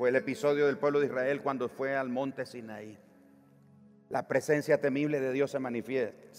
Fue 0.00 0.08
el 0.08 0.16
episodio 0.16 0.66
del 0.66 0.78
pueblo 0.78 0.98
de 0.98 1.08
Israel 1.08 1.42
cuando 1.42 1.68
fue 1.68 1.94
al 1.94 2.08
monte 2.08 2.46
Sinaí. 2.46 2.96
La 4.08 4.26
presencia 4.26 4.80
temible 4.80 5.20
de 5.20 5.30
Dios 5.30 5.50
se, 5.50 5.58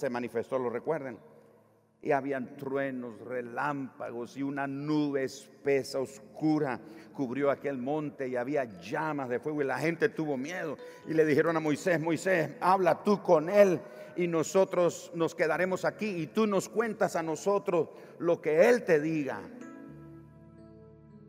manifestó, 0.10 0.58
¿lo 0.58 0.72
recuerden? 0.72 1.20
y 2.02 2.12
habían 2.12 2.58
truenos, 2.58 3.22
relámpagos 3.22 4.36
y 4.36 4.42
una 4.42 4.66
nube 4.66 5.26
espesa, 5.26 6.00
oscura, 6.00 6.80
cubrió 7.14 7.52
aquel 7.52 7.78
monte 7.78 8.28
y 8.28 8.36
había 8.36 8.64
llamas 8.64 9.30
de 9.30 9.40
fuego 9.40 9.62
y 9.62 9.66
la 9.66 9.78
gente 9.78 10.10
tuvo 10.10 10.38
miedo 10.38 10.80
y 11.08 11.14
le 11.14 11.24
dijeron 11.24 11.56
a 11.56 11.60
Moisés, 11.60 12.02
Moisés, 12.02 12.50
habla 12.62 13.04
tú 13.04 13.22
con 13.22 13.48
él 13.48 13.80
y 14.16 14.26
nosotros 14.26 15.12
nos 15.14 15.36
quedaremos 15.36 15.86
aquí 15.86 16.08
y 16.08 16.26
tú 16.26 16.48
nos 16.48 16.68
cuentas 16.68 17.16
a 17.16 17.22
nosotros 17.22 17.90
lo 18.18 18.42
que 18.42 18.70
él 18.70 18.84
te 18.84 19.00
diga. 19.00 19.40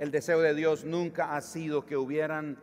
El 0.03 0.11
deseo 0.11 0.41
de 0.41 0.53
Dios 0.53 0.85
nunca 0.85 1.37
ha 1.37 1.41
sido 1.41 1.87
que 1.87 1.97
hubieran 1.97 2.59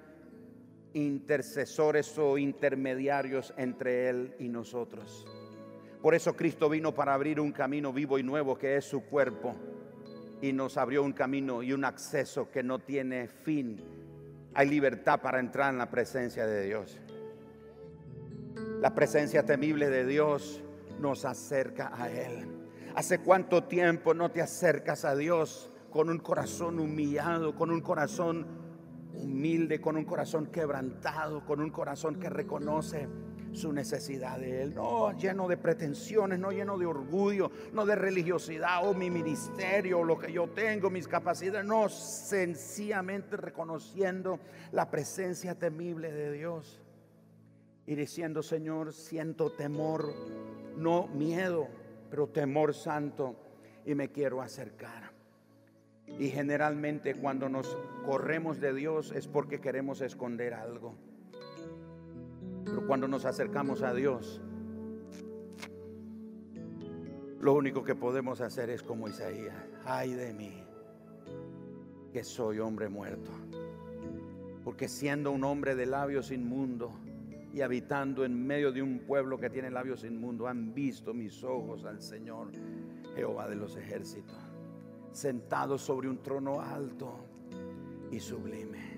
intercesores 0.91 2.17
o 2.17 2.37
intermediarios 2.37 3.53
entre 3.55 4.09
él 4.09 4.35
y 4.39 4.49
nosotros. 4.49 5.25
Por 6.01 6.15
eso 6.15 6.35
Cristo 6.35 6.67
vino 6.67 6.93
para 6.93 7.13
abrir 7.13 7.39
un 7.39 7.53
camino 7.53 7.93
vivo 7.93 8.19
y 8.19 8.23
nuevo 8.23 8.57
que 8.57 8.75
es 8.75 8.83
su 8.83 9.05
cuerpo. 9.05 9.55
Y 10.41 10.51
nos 10.51 10.75
abrió 10.75 11.01
un 11.01 11.13
camino 11.13 11.63
y 11.63 11.71
un 11.71 11.85
acceso 11.85 12.51
que 12.51 12.61
no 12.61 12.79
tiene 12.79 13.29
fin. 13.29 13.81
Hay 14.53 14.67
libertad 14.67 15.21
para 15.21 15.39
entrar 15.39 15.71
en 15.71 15.77
la 15.77 15.89
presencia 15.89 16.45
de 16.45 16.65
Dios. 16.65 16.99
La 18.81 18.93
presencia 18.93 19.45
temible 19.45 19.89
de 19.89 20.05
Dios 20.05 20.61
nos 20.99 21.23
acerca 21.23 21.89
a 21.95 22.11
Él. 22.11 22.45
¿Hace 22.95 23.19
cuánto 23.19 23.63
tiempo 23.63 24.13
no 24.13 24.29
te 24.29 24.41
acercas 24.41 25.05
a 25.05 25.15
Dios 25.15 25.68
con 25.89 26.09
un 26.09 26.19
corazón 26.19 26.79
humillado, 26.79 27.55
con 27.55 27.71
un 27.71 27.81
corazón 27.81 28.45
humilde, 29.13 29.81
con 29.81 29.97
un 29.97 30.05
corazón 30.05 30.47
quebrantado, 30.47 31.45
con 31.45 31.59
un 31.59 31.69
corazón 31.69 32.19
que 32.19 32.29
reconoce 32.29 33.07
su 33.51 33.73
necesidad 33.73 34.39
de 34.39 34.61
Él. 34.61 34.75
No 34.75 35.11
lleno 35.17 35.47
de 35.47 35.57
pretensiones, 35.57 36.39
no 36.39 36.51
lleno 36.51 36.77
de 36.77 36.85
orgullo, 36.85 37.51
no 37.73 37.85
de 37.85 37.95
religiosidad 37.95 38.87
o 38.87 38.93
mi 38.93 39.09
ministerio, 39.09 40.03
lo 40.03 40.17
que 40.17 40.31
yo 40.31 40.49
tengo, 40.49 40.89
mis 40.89 41.07
capacidades. 41.07 41.65
No, 41.65 41.89
sencillamente 41.89 43.37
reconociendo 43.37 44.39
la 44.71 44.89
presencia 44.89 45.55
temible 45.55 46.11
de 46.11 46.31
Dios 46.31 46.81
y 47.85 47.95
diciendo, 47.95 48.43
Señor, 48.43 48.93
siento 48.93 49.51
temor, 49.51 50.13
no 50.77 51.07
miedo, 51.07 51.67
pero 52.09 52.27
temor 52.27 52.73
santo 52.73 53.35
y 53.85 53.95
me 53.95 54.11
quiero 54.11 54.41
acercar. 54.41 55.08
Y 56.17 56.29
generalmente 56.29 57.15
cuando 57.15 57.47
nos 57.47 57.77
corremos 58.05 58.59
de 58.59 58.73
Dios 58.73 59.11
es 59.11 59.27
porque 59.27 59.61
queremos 59.61 60.01
esconder 60.01 60.53
algo. 60.53 60.95
Pero 62.65 62.85
cuando 62.85 63.07
nos 63.07 63.25
acercamos 63.25 63.81
a 63.83 63.93
Dios, 63.93 64.41
lo 67.39 67.53
único 67.53 67.83
que 67.83 67.95
podemos 67.95 68.41
hacer 68.41 68.69
es 68.69 68.83
como 68.83 69.07
Isaías, 69.07 69.55
ay 69.85 70.13
de 70.13 70.33
mí, 70.33 70.61
que 72.11 72.23
soy 72.23 72.59
hombre 72.59 72.89
muerto. 72.89 73.31
Porque 74.63 74.89
siendo 74.89 75.31
un 75.31 75.43
hombre 75.45 75.75
de 75.75 75.85
labios 75.85 76.31
inmundos 76.31 76.91
y 77.53 77.61
habitando 77.61 78.25
en 78.25 78.45
medio 78.45 78.71
de 78.71 78.81
un 78.81 78.99
pueblo 78.99 79.39
que 79.39 79.49
tiene 79.49 79.71
labios 79.71 80.03
inmundos, 80.03 80.47
han 80.47 80.73
visto 80.73 81.13
mis 81.13 81.43
ojos 81.43 81.85
al 81.85 82.01
Señor, 82.01 82.51
Jehová 83.15 83.47
de 83.47 83.55
los 83.55 83.77
ejércitos, 83.77 84.35
sentado 85.11 85.77
sobre 85.77 86.09
un 86.09 86.21
trono 86.21 86.61
alto 86.61 87.15
y 88.11 88.19
sublime. 88.19 88.97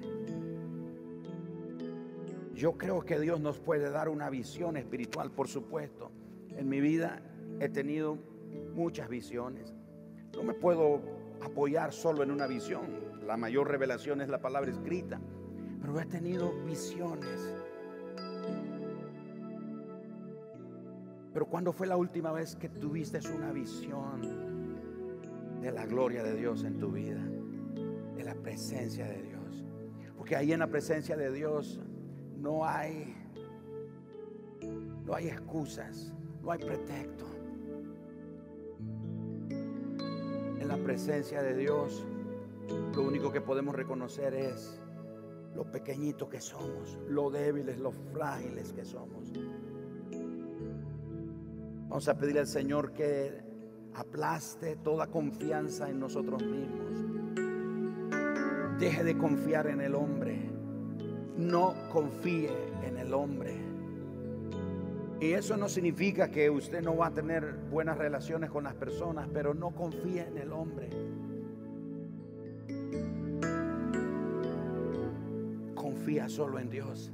Yo 2.54 2.78
creo 2.78 3.02
que 3.02 3.20
Dios 3.20 3.40
nos 3.40 3.60
puede 3.60 3.90
dar 3.90 4.08
una 4.08 4.30
visión 4.30 4.78
espiritual, 4.78 5.32
por 5.32 5.48
supuesto. 5.48 6.12
En 6.50 6.70
mi 6.70 6.80
vida 6.80 7.22
he 7.60 7.70
tenido 7.70 8.18
muchas 8.76 9.10
visiones. 9.10 9.74
No 10.36 10.44
me 10.44 10.54
puedo 10.54 11.02
apoyar 11.42 11.92
solo 11.92 12.24
en 12.24 12.32
una 12.32 12.46
visión. 12.46 12.84
La 13.26 13.36
mayor 13.36 13.68
revelación 13.68 14.22
es 14.22 14.30
la 14.30 14.42
palabra 14.42 14.72
escrita. 14.72 15.20
Pero 15.82 16.00
he 16.00 16.06
tenido 16.06 16.52
visiones. 16.64 17.52
Pero 21.34 21.46
¿cuándo 21.48 21.72
fue 21.74 21.88
la 21.88 21.98
última 21.98 22.32
vez 22.32 22.56
que 22.56 22.70
tuviste 22.70 23.20
una 23.34 23.52
visión 23.52 24.51
de 25.62 25.72
la 25.72 25.86
gloria 25.86 26.24
de 26.24 26.36
Dios 26.36 26.64
en 26.64 26.78
tu 26.80 26.92
vida? 26.92 27.24
De 28.16 28.24
la 28.24 28.36
presencia 28.36 29.08
de 29.08 29.22
Dios. 29.22 29.64
Porque 30.18 30.36
ahí 30.36 30.52
en 30.52 30.60
la 30.60 30.68
presencia 30.68 31.16
de 31.16 31.32
Dios 31.32 31.80
no 32.38 32.66
hay 32.66 33.16
no 35.06 35.16
hay 35.16 35.28
excusas, 35.28 36.14
no 36.42 36.52
hay 36.52 36.60
pretexto. 36.60 37.26
En 40.60 40.68
la 40.68 40.78
presencia 40.78 41.42
de 41.42 41.56
Dios, 41.56 42.06
lo 42.96 43.04
único 43.04 43.32
que 43.32 43.42
podemos 43.42 43.76
reconocer 43.76 44.34
es 44.34 44.80
lo 45.56 45.70
pequeñito 45.70 46.30
que 46.30 46.40
somos, 46.40 46.98
lo 47.10 47.30
débiles, 47.30 47.80
lo 47.80 47.92
frágiles 47.92 48.72
que 48.74 48.86
somos. 48.86 49.32
Vamos 51.90 52.08
a 52.08 52.18
pedir 52.18 52.40
al 52.40 52.48
Señor 52.48 52.94
que 52.94 53.51
aplaste 53.96 54.76
toda 54.78 55.08
confianza 55.08 55.90
en 55.90 56.00
nosotros 56.00 56.44
mismos. 56.44 57.06
Deje 58.80 59.04
de 59.04 59.18
confiar 59.18 59.68
en 59.68 59.82
el 59.82 59.96
hombre 59.96 60.52
no 61.38 61.74
confíe 61.92 62.52
en 62.84 62.98
el 62.98 63.14
hombre. 63.14 63.56
Y 65.20 65.34
eso 65.34 65.56
no 65.56 65.70
significa 65.70 66.32
que 66.32 66.50
usted 66.50 66.82
no 66.82 66.96
va 66.98 67.08
a 67.08 67.14
tener 67.14 67.56
buenas 67.70 67.98
relaciones 67.98 68.50
con 68.50 68.64
las 68.64 68.74
personas, 68.74 69.28
pero 69.32 69.54
no 69.54 69.72
confíe 69.72 70.28
en 70.28 70.38
el 70.38 70.52
hombre. 70.52 70.90
Confía 75.76 76.28
solo 76.28 76.60
en 76.60 76.70
Dios. 76.70 77.12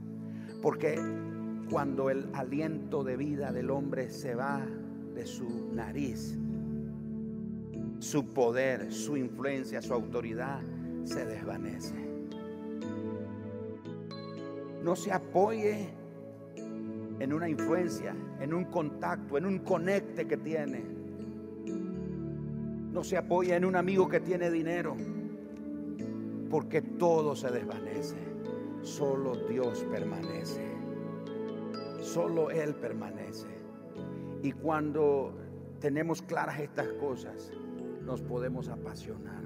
Porque 0.61 0.95
cuando 1.69 2.09
el 2.09 2.29
aliento 2.33 3.03
de 3.03 3.17
vida 3.17 3.51
del 3.51 3.69
hombre 3.69 4.09
se 4.09 4.35
va 4.35 4.65
de 5.13 5.25
su 5.25 5.73
nariz, 5.73 6.37
su 7.99 8.25
poder, 8.27 8.91
su 8.91 9.17
influencia, 9.17 9.81
su 9.81 9.93
autoridad 9.93 10.61
se 11.03 11.25
desvanece 11.25 12.07
no 14.87 14.95
se 14.95 15.11
apoye 15.11 15.89
en 17.19 17.33
una 17.33 17.49
influencia, 17.49 18.15
en 18.39 18.53
un 18.53 18.63
contacto, 18.63 19.37
en 19.37 19.45
un 19.45 19.59
conecte 19.59 20.25
que 20.25 20.37
tiene. 20.37 20.81
No 22.93 23.03
se 23.03 23.17
apoya 23.17 23.57
en 23.57 23.65
un 23.65 23.75
amigo 23.75 24.07
que 24.07 24.21
tiene 24.21 24.49
dinero, 24.49 24.95
porque 26.49 26.81
todo 26.81 27.35
se 27.35 27.51
desvanece. 27.51 28.15
Solo 28.81 29.35
Dios 29.49 29.85
permanece. 29.91 30.65
Solo 31.99 32.49
Él 32.49 32.73
permanece. 32.73 33.49
Y 34.41 34.53
cuando 34.53 35.33
tenemos 35.81 36.21
claras 36.21 36.61
estas 36.61 36.87
cosas, 36.93 37.51
nos 38.07 38.21
podemos 38.21 38.69
apasionar 38.69 39.43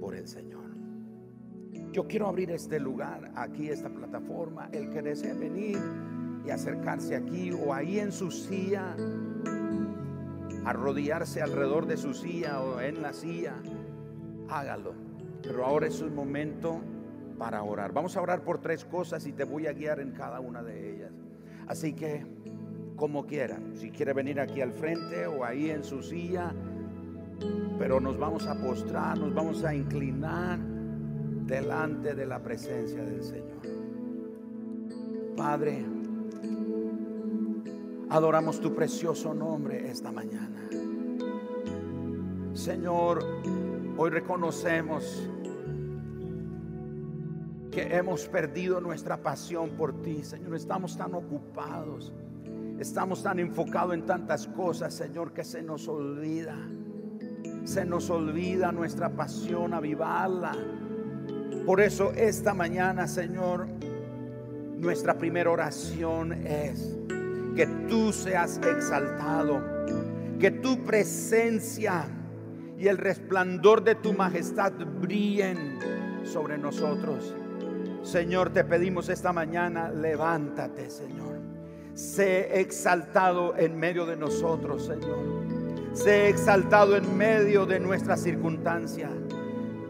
por 0.00 0.16
el 0.16 0.26
Señor. 0.26 0.64
Yo 1.92 2.08
quiero 2.08 2.26
abrir 2.26 2.50
este 2.50 2.80
lugar, 2.80 3.30
aquí 3.36 3.68
esta 3.70 3.88
plataforma. 3.88 4.68
El 4.72 4.90
que 4.90 5.00
desee 5.00 5.32
venir 5.32 5.78
y 6.44 6.50
acercarse 6.50 7.14
aquí 7.14 7.52
o 7.52 7.72
ahí 7.72 8.00
en 8.00 8.10
su 8.10 8.32
silla, 8.32 8.96
arrodillarse 10.64 11.40
alrededor 11.40 11.86
de 11.86 11.96
su 11.96 12.14
silla 12.14 12.60
o 12.60 12.80
en 12.80 13.00
la 13.00 13.12
silla, 13.12 13.54
hágalo. 14.50 14.92
Pero 15.40 15.64
ahora 15.64 15.86
es 15.86 16.00
un 16.00 16.14
momento 16.16 16.80
para 17.38 17.62
orar. 17.62 17.92
Vamos 17.92 18.16
a 18.16 18.20
orar 18.20 18.42
por 18.42 18.60
tres 18.60 18.84
cosas 18.84 19.24
y 19.24 19.32
te 19.32 19.44
voy 19.44 19.68
a 19.68 19.72
guiar 19.72 20.00
en 20.00 20.10
cada 20.10 20.40
una 20.40 20.64
de 20.64 20.96
ellas. 20.96 21.12
Así 21.68 21.92
que, 21.92 22.26
como 22.96 23.24
quiera, 23.24 23.60
si 23.74 23.90
quiere 23.90 24.12
venir 24.14 24.40
aquí 24.40 24.60
al 24.60 24.72
frente 24.72 25.28
o 25.28 25.44
ahí 25.44 25.70
en 25.70 25.84
su 25.84 26.02
silla, 26.02 26.52
pero 27.78 28.00
nos 28.00 28.18
vamos 28.18 28.46
a 28.46 28.54
postrar, 28.54 29.18
nos 29.18 29.32
vamos 29.34 29.64
a 29.64 29.74
inclinar 29.74 30.58
delante 30.58 32.14
de 32.14 32.26
la 32.26 32.42
presencia 32.42 33.02
del 33.02 33.22
Señor. 33.22 33.58
Padre, 35.36 35.84
adoramos 38.10 38.60
tu 38.60 38.74
precioso 38.74 39.32
nombre 39.32 39.88
esta 39.90 40.10
mañana. 40.10 40.68
Señor, 42.52 43.24
hoy 43.96 44.10
reconocemos 44.10 45.28
que 47.70 47.96
hemos 47.96 48.26
perdido 48.26 48.80
nuestra 48.80 49.22
pasión 49.22 49.70
por 49.70 50.02
ti, 50.02 50.24
Señor. 50.24 50.56
Estamos 50.56 50.96
tan 50.96 51.14
ocupados, 51.14 52.12
estamos 52.80 53.22
tan 53.22 53.38
enfocados 53.38 53.94
en 53.94 54.04
tantas 54.04 54.48
cosas, 54.48 54.92
Señor, 54.92 55.32
que 55.32 55.44
se 55.44 55.62
nos 55.62 55.86
olvida. 55.86 56.56
Se 57.64 57.84
nos 57.84 58.10
olvida 58.10 58.72
nuestra 58.72 59.10
pasión, 59.10 59.74
avivarla. 59.74 60.52
Por 61.66 61.80
eso 61.80 62.12
esta 62.12 62.54
mañana, 62.54 63.06
Señor, 63.06 63.66
nuestra 64.78 65.18
primera 65.18 65.50
oración 65.50 66.32
es 66.32 66.96
que 67.54 67.66
tú 67.88 68.12
seas 68.12 68.58
exaltado, 68.58 69.60
que 70.38 70.50
tu 70.50 70.84
presencia 70.84 72.06
y 72.78 72.86
el 72.86 72.96
resplandor 72.96 73.82
de 73.82 73.96
tu 73.96 74.12
majestad 74.12 74.72
brillen 75.00 75.78
sobre 76.24 76.56
nosotros. 76.56 77.34
Señor, 78.02 78.50
te 78.50 78.64
pedimos 78.64 79.08
esta 79.08 79.32
mañana, 79.32 79.90
levántate, 79.90 80.88
Señor. 80.88 81.40
Sé 81.94 82.60
exaltado 82.60 83.56
en 83.56 83.76
medio 83.76 84.06
de 84.06 84.16
nosotros, 84.16 84.86
Señor. 84.86 85.57
Sé 86.02 86.28
exaltado 86.28 86.96
en 86.96 87.16
medio 87.16 87.66
de 87.66 87.80
nuestra 87.80 88.16
circunstancia. 88.16 89.10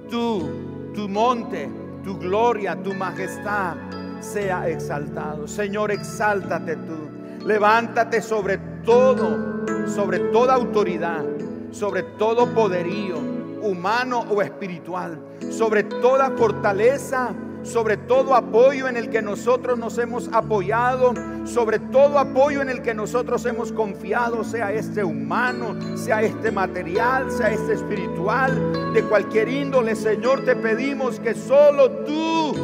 Tú, 0.08 0.90
tu 0.94 1.06
monte, 1.06 1.68
tu 2.02 2.16
gloria, 2.16 2.82
tu 2.82 2.94
majestad 2.94 3.76
sea 4.20 4.66
exaltado. 4.70 5.46
Señor, 5.46 5.92
exáltate 5.92 6.76
tú. 6.76 7.44
Levántate 7.44 8.22
sobre 8.22 8.56
todo, 8.86 9.66
sobre 9.86 10.18
toda 10.32 10.54
autoridad, 10.54 11.26
sobre 11.72 12.02
todo 12.02 12.54
poderío, 12.54 13.18
humano 13.62 14.24
o 14.30 14.40
espiritual, 14.40 15.20
sobre 15.50 15.82
toda 15.82 16.30
fortaleza 16.30 17.34
sobre 17.62 17.96
todo 17.96 18.34
apoyo 18.34 18.88
en 18.88 18.96
el 18.96 19.10
que 19.10 19.22
nosotros 19.22 19.78
nos 19.78 19.98
hemos 19.98 20.28
apoyado, 20.32 21.14
sobre 21.44 21.78
todo 21.78 22.18
apoyo 22.18 22.62
en 22.62 22.68
el 22.68 22.82
que 22.82 22.94
nosotros 22.94 23.44
hemos 23.46 23.72
confiado, 23.72 24.44
sea 24.44 24.72
este 24.72 25.04
humano, 25.04 25.76
sea 25.96 26.22
este 26.22 26.50
material, 26.50 27.30
sea 27.30 27.50
este 27.50 27.74
espiritual, 27.74 28.92
de 28.92 29.02
cualquier 29.04 29.48
índole, 29.48 29.94
Señor, 29.94 30.44
te 30.44 30.56
pedimos 30.56 31.20
que 31.20 31.34
solo 31.34 31.90
tú, 32.04 32.54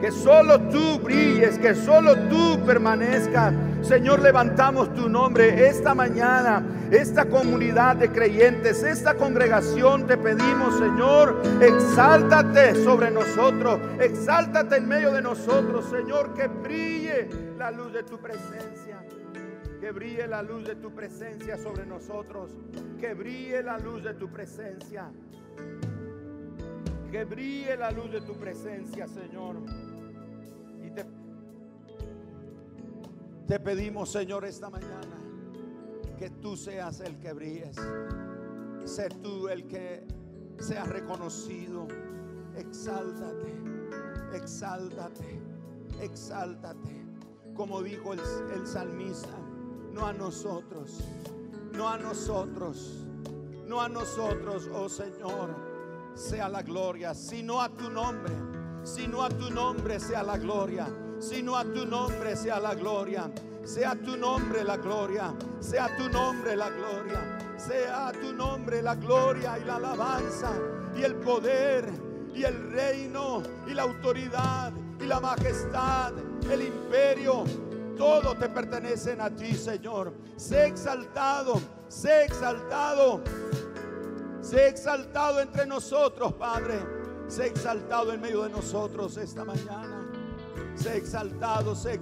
que 0.00 0.10
solo 0.10 0.60
tú 0.68 0.98
brilles, 1.00 1.58
que 1.58 1.74
solo 1.74 2.14
tú 2.28 2.58
permanezcas 2.64 3.52
Señor, 3.82 4.20
levantamos 4.20 4.92
tu 4.94 5.08
nombre 5.08 5.68
esta 5.68 5.94
mañana, 5.94 6.62
esta 6.90 7.26
comunidad 7.26 7.96
de 7.96 8.10
creyentes, 8.10 8.82
esta 8.82 9.14
congregación, 9.14 10.06
te 10.06 10.18
pedimos, 10.18 10.76
Señor, 10.78 11.40
exáltate 11.60 12.74
sobre 12.84 13.10
nosotros, 13.10 13.80
exáltate 14.00 14.76
en 14.76 14.88
medio 14.88 15.12
de 15.12 15.22
nosotros, 15.22 15.88
Señor, 15.88 16.34
que 16.34 16.48
brille 16.48 17.28
la 17.56 17.70
luz 17.70 17.92
de 17.92 18.02
tu 18.02 18.18
presencia. 18.18 18.98
Que 19.80 19.92
brille 19.92 20.26
la 20.26 20.42
luz 20.42 20.64
de 20.66 20.74
tu 20.74 20.92
presencia 20.92 21.56
sobre 21.56 21.86
nosotros. 21.86 22.50
Que 23.00 23.14
brille 23.14 23.62
la 23.62 23.78
luz 23.78 24.02
de 24.02 24.12
tu 24.14 24.28
presencia. 24.28 25.08
Que 27.12 27.24
brille 27.24 27.76
la 27.76 27.92
luz 27.92 28.10
de 28.10 28.20
tu 28.20 28.34
presencia, 28.34 29.06
Señor. 29.06 29.54
Te 33.48 33.58
pedimos, 33.58 34.10
Señor, 34.10 34.44
esta 34.44 34.68
mañana 34.68 35.16
que 36.18 36.28
tú 36.28 36.54
seas 36.54 37.00
el 37.00 37.18
que 37.18 37.32
brilles. 37.32 37.76
Sé 38.84 39.08
tú 39.22 39.48
el 39.48 39.66
que 39.66 40.06
sea 40.58 40.84
reconocido. 40.84 41.88
Exáltate, 42.54 43.54
exáltate, 44.34 45.40
exáltate. 46.02 47.06
Como 47.54 47.82
dijo 47.82 48.12
el, 48.12 48.20
el 48.54 48.66
salmista, 48.66 49.38
no 49.94 50.04
a 50.04 50.12
nosotros, 50.12 51.00
no 51.72 51.88
a 51.88 51.96
nosotros, 51.96 53.06
no 53.66 53.80
a 53.80 53.88
nosotros, 53.88 54.68
oh 54.74 54.90
Señor, 54.90 55.56
sea 56.14 56.50
la 56.50 56.60
gloria, 56.60 57.14
sino 57.14 57.62
a 57.62 57.70
tu 57.70 57.88
nombre, 57.88 58.34
sino 58.82 59.22
a 59.22 59.30
tu 59.30 59.48
nombre 59.50 59.98
sea 59.98 60.22
la 60.22 60.36
gloria 60.36 60.86
sino 61.20 61.56
a 61.56 61.64
tu 61.64 61.86
nombre 61.86 62.36
sea 62.36 62.58
la 62.60 62.74
gloria. 62.74 63.30
Sea 63.64 63.94
tu 63.94 64.16
nombre 64.16 64.64
la 64.64 64.78
gloria, 64.78 65.34
sea 65.60 65.94
tu 65.98 66.08
nombre 66.08 66.56
la 66.56 66.70
gloria, 66.70 67.38
sea 67.58 68.10
tu 68.18 68.32
nombre 68.32 68.80
la 68.80 68.94
gloria 68.94 69.58
y 69.58 69.64
la 69.66 69.76
alabanza 69.76 70.52
y 70.96 71.02
el 71.02 71.16
poder 71.16 71.86
y 72.34 72.44
el 72.44 72.72
reino 72.72 73.42
y 73.66 73.74
la 73.74 73.82
autoridad 73.82 74.72
y 74.98 75.04
la 75.04 75.20
majestad, 75.20 76.14
el 76.50 76.62
imperio, 76.62 77.44
todo 77.98 78.34
te 78.36 78.48
pertenecen 78.48 79.20
a 79.20 79.28
ti, 79.28 79.52
Señor. 79.54 80.14
Sé 80.36 80.68
exaltado, 80.68 81.60
sé 81.88 82.24
exaltado, 82.24 83.20
sé 84.40 84.68
exaltado 84.68 85.40
entre 85.40 85.66
nosotros, 85.66 86.32
Padre. 86.32 86.78
Sé 87.28 87.48
exaltado 87.48 88.14
en 88.14 88.22
medio 88.22 88.44
de 88.44 88.48
nosotros 88.48 89.18
esta 89.18 89.44
mañana. 89.44 89.97
Sé 90.78 90.96
exaltado, 90.98 91.74
sé 91.74 91.94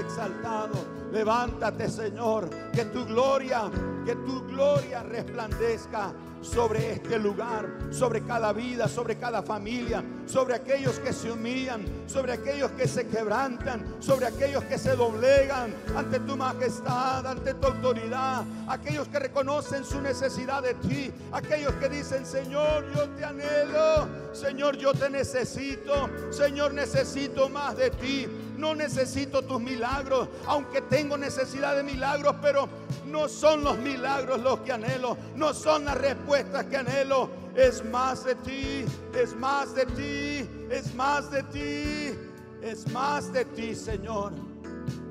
exaltado. 0.00 0.97
Levántate, 1.12 1.88
Señor, 1.88 2.50
que 2.72 2.84
tu 2.86 3.04
gloria, 3.06 3.70
que 4.04 4.14
tu 4.16 4.46
gloria 4.46 5.02
resplandezca 5.02 6.12
sobre 6.40 6.92
este 6.92 7.18
lugar, 7.18 7.68
sobre 7.90 8.22
cada 8.22 8.52
vida, 8.52 8.88
sobre 8.88 9.16
cada 9.16 9.42
familia, 9.42 10.02
sobre 10.26 10.54
aquellos 10.54 10.98
que 11.00 11.12
se 11.12 11.30
humillan, 11.30 11.84
sobre 12.06 12.32
aquellos 12.32 12.70
que 12.72 12.86
se 12.86 13.06
quebrantan, 13.06 13.96
sobre 14.00 14.26
aquellos 14.26 14.64
que 14.64 14.78
se 14.78 14.94
doblegan 14.94 15.74
ante 15.96 16.20
tu 16.20 16.36
majestad, 16.36 17.26
ante 17.26 17.54
tu 17.54 17.66
autoridad, 17.66 18.44
aquellos 18.68 19.08
que 19.08 19.18
reconocen 19.18 19.84
su 19.84 20.00
necesidad 20.00 20.62
de 20.62 20.74
ti, 20.74 21.10
aquellos 21.32 21.72
que 21.74 21.88
dicen, 21.88 22.24
Señor, 22.24 22.84
yo 22.94 23.08
te 23.10 23.24
anhelo, 23.24 24.08
Señor, 24.32 24.76
yo 24.76 24.92
te 24.92 25.10
necesito, 25.10 26.08
Señor, 26.30 26.74
necesito 26.74 27.48
más 27.48 27.76
de 27.76 27.90
ti. 27.90 28.28
No 28.58 28.74
necesito 28.74 29.42
tus 29.42 29.60
milagros, 29.60 30.28
aunque 30.46 30.82
tengo 30.82 31.16
necesidad 31.16 31.76
de 31.76 31.84
milagros, 31.84 32.34
pero 32.42 32.68
no 33.06 33.28
son 33.28 33.62
los 33.62 33.78
milagros 33.78 34.40
los 34.40 34.58
que 34.60 34.72
anhelo, 34.72 35.16
no 35.36 35.54
son 35.54 35.84
las 35.84 35.96
respuestas 35.96 36.66
que 36.66 36.76
anhelo. 36.76 37.30
Es 37.54 37.84
más 37.84 38.24
de 38.24 38.34
ti, 38.34 38.84
es 39.14 39.36
más 39.36 39.76
de 39.76 39.86
ti, 39.86 40.68
es 40.70 40.92
más 40.96 41.30
de 41.30 41.42
ti, 41.44 42.18
es 42.60 42.90
más 42.92 43.32
de 43.32 43.44
ti, 43.44 43.76
Señor. 43.76 44.32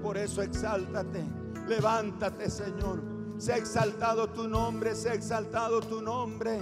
Por 0.04 0.18
eso 0.18 0.42
exáltate, 0.42 1.24
levántate, 1.68 2.50
Señor. 2.50 3.02
Se 3.38 3.54
ha 3.54 3.58
exaltado 3.58 4.28
tu 4.28 4.46
nombre, 4.46 4.94
se 4.94 5.10
ha 5.10 5.14
exaltado 5.14 5.80
tu 5.80 6.02
nombre. 6.02 6.60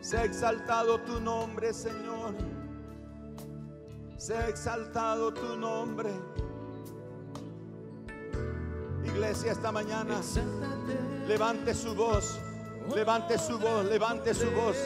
Se 0.00 0.16
ha 0.16 0.24
exaltado 0.24 0.98
tu 1.02 1.20
nombre, 1.20 1.72
Señor. 1.72 2.34
Se 4.18 4.36
ha 4.36 4.48
exaltado 4.48 5.32
tu 5.32 5.56
nombre. 5.56 6.10
Iglesia, 9.04 9.52
esta 9.52 9.72
mañana 9.72 10.20
levante 11.26 11.72
su 11.74 11.94
voz 11.94 12.38
Levante 12.94 13.38
su 13.38 13.58
voz, 13.58 13.84
levante 13.84 14.32
su 14.32 14.50
voz. 14.50 14.76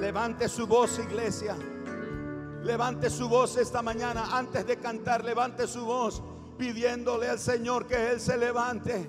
Levante 0.00 0.48
su 0.48 0.66
voz, 0.66 0.98
iglesia. 0.98 1.56
Levante 2.64 3.08
su 3.08 3.28
voz 3.28 3.56
esta 3.56 3.82
mañana 3.82 4.36
antes 4.36 4.66
de 4.66 4.76
cantar. 4.78 5.24
Levante 5.24 5.68
su 5.68 5.84
voz 5.84 6.22
pidiéndole 6.58 7.28
al 7.28 7.38
Señor 7.38 7.86
que 7.86 8.10
Él 8.10 8.20
se 8.20 8.36
levante, 8.36 9.08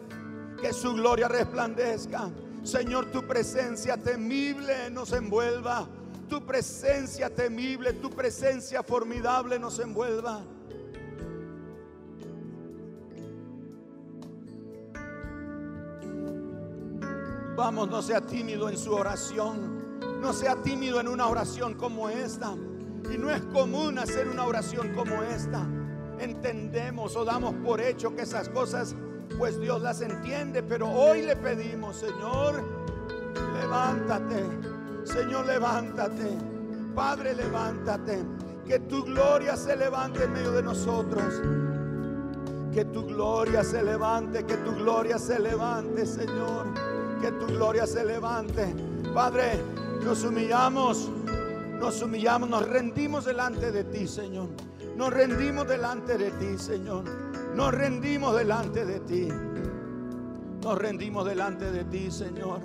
que 0.62 0.72
su 0.72 0.94
gloria 0.94 1.28
resplandezca. 1.28 2.30
Señor, 2.62 3.12
tu 3.12 3.26
presencia 3.26 3.98
temible 3.98 4.92
nos 4.92 5.12
envuelva. 5.14 5.88
Tu 6.30 6.46
presencia 6.46 7.30
temible, 7.34 7.94
tu 7.94 8.10
presencia 8.10 8.84
formidable 8.84 9.58
nos 9.58 9.80
envuelva. 9.80 10.42
Vamos, 17.58 17.90
no 17.90 18.04
sea 18.04 18.22
tímido 18.22 18.70
en 18.70 18.78
su 18.78 18.94
oración. 18.94 20.00
No 20.22 20.32
sea 20.32 20.56
tímido 20.58 21.00
en 21.00 21.08
una 21.08 21.28
oración 21.28 21.74
como 21.74 22.08
esta. 22.08 22.54
Y 23.12 23.18
no 23.18 23.32
es 23.32 23.42
común 23.46 23.98
hacer 23.98 24.28
una 24.28 24.46
oración 24.46 24.94
como 24.94 25.24
esta. 25.24 25.66
Entendemos 26.20 27.16
o 27.16 27.26
damos 27.26 27.56
por 27.66 27.82
hecho 27.82 28.16
que 28.16 28.22
esas 28.22 28.50
cosas, 28.50 28.96
pues 29.40 29.60
Dios 29.60 29.82
las 29.82 30.02
entiende. 30.02 30.62
Pero 30.62 30.88
hoy 30.88 31.24
le 31.24 31.36
pedimos, 31.36 31.98
Señor, 31.98 32.64
levántate. 33.60 34.77
Señor, 35.08 35.46
levántate. 35.46 36.38
Padre, 36.96 37.34
levántate. 37.34 38.24
Que 38.68 38.80
tu 38.80 39.04
gloria 39.04 39.56
se 39.56 39.76
levante 39.76 40.24
en 40.24 40.34
medio 40.34 40.52
de 40.52 40.64
nosotros. 40.64 41.42
Que 42.74 42.86
tu 42.86 43.06
gloria 43.06 43.64
se 43.64 43.82
levante, 43.82 44.46
que 44.46 44.58
tu 44.58 44.76
gloria 44.76 45.18
se 45.18 45.40
levante, 45.40 46.06
Señor 46.06 46.68
que 47.20 47.32
tu 47.32 47.48
gloria 47.48 47.86
se 47.86 48.04
levante. 48.04 48.74
Padre, 49.14 49.62
nos 50.04 50.24
humillamos, 50.24 51.10
nos 51.80 52.02
humillamos, 52.02 52.50
nos 52.50 52.68
rendimos 52.68 53.26
delante 53.26 53.72
de 53.72 53.84
ti, 53.86 54.08
Señor. 54.08 54.50
Nos 54.96 55.12
rendimos 55.12 55.68
delante 55.68 56.18
de 56.18 56.32
ti, 56.32 56.58
Señor. 56.58 57.04
Nos 57.56 57.74
rendimos 57.74 58.36
delante 58.36 58.86
de 58.86 59.00
ti. 59.02 59.28
Nos 60.62 60.78
rendimos 60.78 61.26
delante 61.26 61.72
de 61.72 61.84
ti, 61.86 62.12
Señor. 62.12 62.62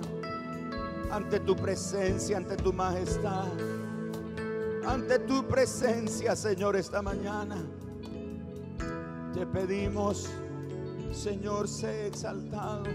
Ante 1.13 1.41
tu 1.41 1.55
presencia, 1.55 2.37
ante 2.37 2.55
tu 2.55 2.73
majestad. 2.73 3.45
Ante 4.83 5.19
tu 5.19 5.47
presencia, 5.47 6.35
Señor, 6.35 6.75
esta 6.75 7.03
mañana. 7.03 7.55
Te 9.31 9.45
pedimos, 9.45 10.27
Señor, 11.11 11.67
sé 11.67 12.07
exaltado. 12.07 12.85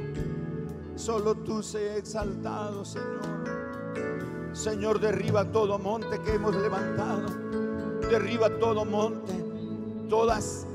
Solo 0.96 1.36
tú 1.36 1.62
sé 1.62 1.96
exaltado, 1.96 2.84
Señor. 2.84 4.50
Señor, 4.52 4.98
derriba 4.98 5.44
todo 5.52 5.78
monte 5.78 6.20
que 6.22 6.34
hemos 6.34 6.56
levantado. 6.56 7.28
Derriba 8.10 8.50
todo 8.58 8.84
monte. 8.84 9.32
Todas, 10.08 10.66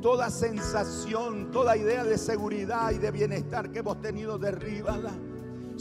toda 0.00 0.30
sensación, 0.30 1.50
toda 1.50 1.76
idea 1.76 2.02
de 2.02 2.16
seguridad 2.16 2.92
y 2.92 2.98
de 2.98 3.10
bienestar 3.10 3.70
que 3.70 3.80
hemos 3.80 4.00
tenido, 4.00 4.38
derríbala. 4.38 5.12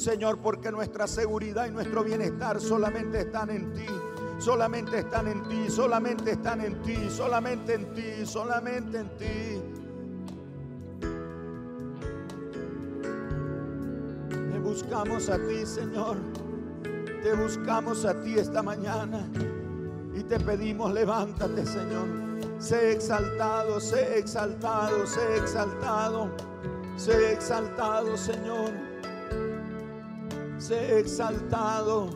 Señor, 0.02 0.40
porque 0.40 0.72
nuestra 0.72 1.06
seguridad 1.06 1.68
y 1.68 1.72
nuestro 1.72 2.04
bienestar 2.04 2.60
solamente 2.60 3.20
están 3.20 3.52
en 3.52 3.72
ti. 3.72 3.86
Solamente 4.40 4.98
están 4.98 5.28
en 5.28 5.44
ti, 5.44 5.70
solamente 5.70 6.32
están 6.32 6.62
en 6.62 6.82
ti, 6.82 7.08
solamente 7.08 7.76
en 7.76 7.94
ti, 7.94 8.26
solamente 8.26 8.98
en 8.98 9.18
ti. 9.18 9.62
buscamos 14.64 15.30
a 15.30 15.38
ti, 15.38 15.66
Señor. 15.66 16.18
Te 17.22 17.34
buscamos 17.34 18.04
a 18.04 18.20
ti 18.22 18.40
esta 18.40 18.64
mañana 18.64 19.28
y 20.16 20.24
te 20.24 20.40
pedimos, 20.40 20.92
levántate, 20.94 21.64
Señor. 21.64 22.08
Sé 22.58 22.94
exaltado, 22.94 23.80
sé 23.80 24.18
exaltado, 24.18 25.06
sé 25.06 25.38
exaltado, 25.38 26.32
sé 26.98 27.34
exaltado, 27.34 28.18
Señor. 28.18 28.91
Exaltado. 30.72 32.10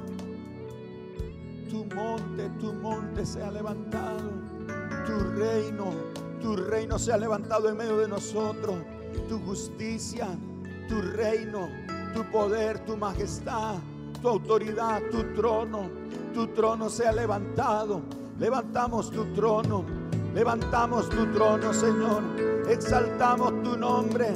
Tu 1.70 1.86
monte, 1.96 2.50
tu 2.60 2.74
monte 2.74 3.26
se 3.26 3.42
ha 3.42 3.52
levantado. 3.52 4.32
Tu 5.06 5.40
reino, 5.40 5.94
tu 6.42 6.56
reino 6.56 6.98
se 6.98 7.12
ha 7.14 7.18
levantado 7.18 7.70
en 7.70 7.78
medio 7.78 7.98
de 7.98 8.08
nosotros. 8.08 8.78
Tu 9.28 9.40
justicia, 9.40 10.28
tu 10.88 11.02
reino 11.02 11.70
tu 12.16 12.24
poder, 12.32 12.80
tu 12.86 12.96
majestad, 12.96 13.76
tu 14.22 14.30
autoridad, 14.30 15.02
tu 15.12 15.22
trono. 15.36 15.90
Tu 16.34 16.48
trono 16.48 16.90
sea 16.90 17.12
levantado. 17.12 18.02
Levantamos 18.40 19.12
tu 19.12 19.26
trono. 19.34 19.84
Levantamos 20.34 21.10
tu 21.10 21.26
trono, 21.34 21.74
Señor. 21.74 22.24
Exaltamos 22.70 23.62
tu 23.64 23.78
nombre. 23.78 24.28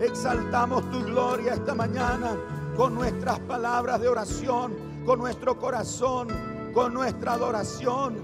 Exaltamos 0.00 0.88
tu 0.90 1.02
gloria 1.04 1.54
esta 1.54 1.74
mañana 1.74 2.36
con 2.78 2.94
nuestras 2.94 3.40
palabras 3.40 4.00
de 4.00 4.06
oración, 4.06 4.72
con 5.04 5.18
nuestro 5.18 5.58
corazón, 5.58 6.28
con 6.72 6.94
nuestra 6.94 7.32
adoración. 7.32 8.18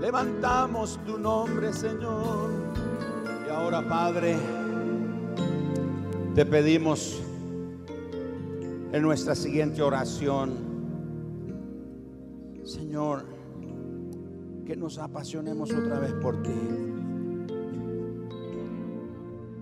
Levantamos 0.00 1.00
tu 1.04 1.18
nombre, 1.18 1.72
Señor. 1.72 2.48
Y 3.44 3.50
ahora, 3.50 3.82
Padre, 3.88 4.36
te 6.36 6.46
pedimos 6.46 7.20
en 8.92 9.02
nuestra 9.02 9.34
siguiente 9.34 9.82
oración. 9.82 10.54
Señor, 12.62 13.24
que 14.64 14.76
nos 14.76 14.96
apasionemos 14.98 15.72
otra 15.72 15.98
vez 15.98 16.12
por 16.22 16.40
ti. 16.40 16.54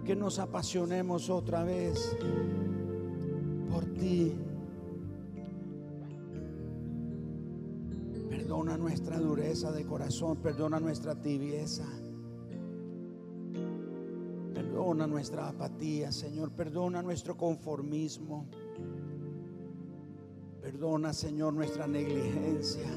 Que 0.04 0.14
nos 0.14 0.38
apasionemos 0.40 1.30
otra 1.30 1.64
vez 1.64 2.14
por 3.70 3.84
ti. 3.94 4.34
Perdona 8.28 8.76
nuestra 8.76 9.18
dureza 9.18 9.72
de 9.72 9.84
corazón, 9.84 10.36
perdona 10.38 10.80
nuestra 10.80 11.14
tibieza. 11.14 11.86
Perdona 14.54 15.06
nuestra 15.06 15.48
apatía, 15.48 16.12
Señor. 16.12 16.50
Perdona 16.52 17.02
nuestro 17.02 17.36
conformismo. 17.36 18.46
Perdona, 20.60 21.12
Señor, 21.12 21.54
nuestra 21.54 21.86
negligencia. 21.86 22.90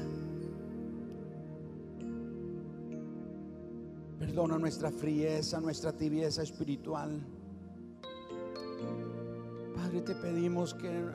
Perdona 4.18 4.58
nuestra 4.58 4.90
frieza, 4.90 5.60
nuestra 5.60 5.92
tibieza 5.92 6.42
espiritual. 6.42 7.20
Padre, 9.90 10.02
te 10.02 10.14
pedimos 10.14 10.72
que 10.74 11.10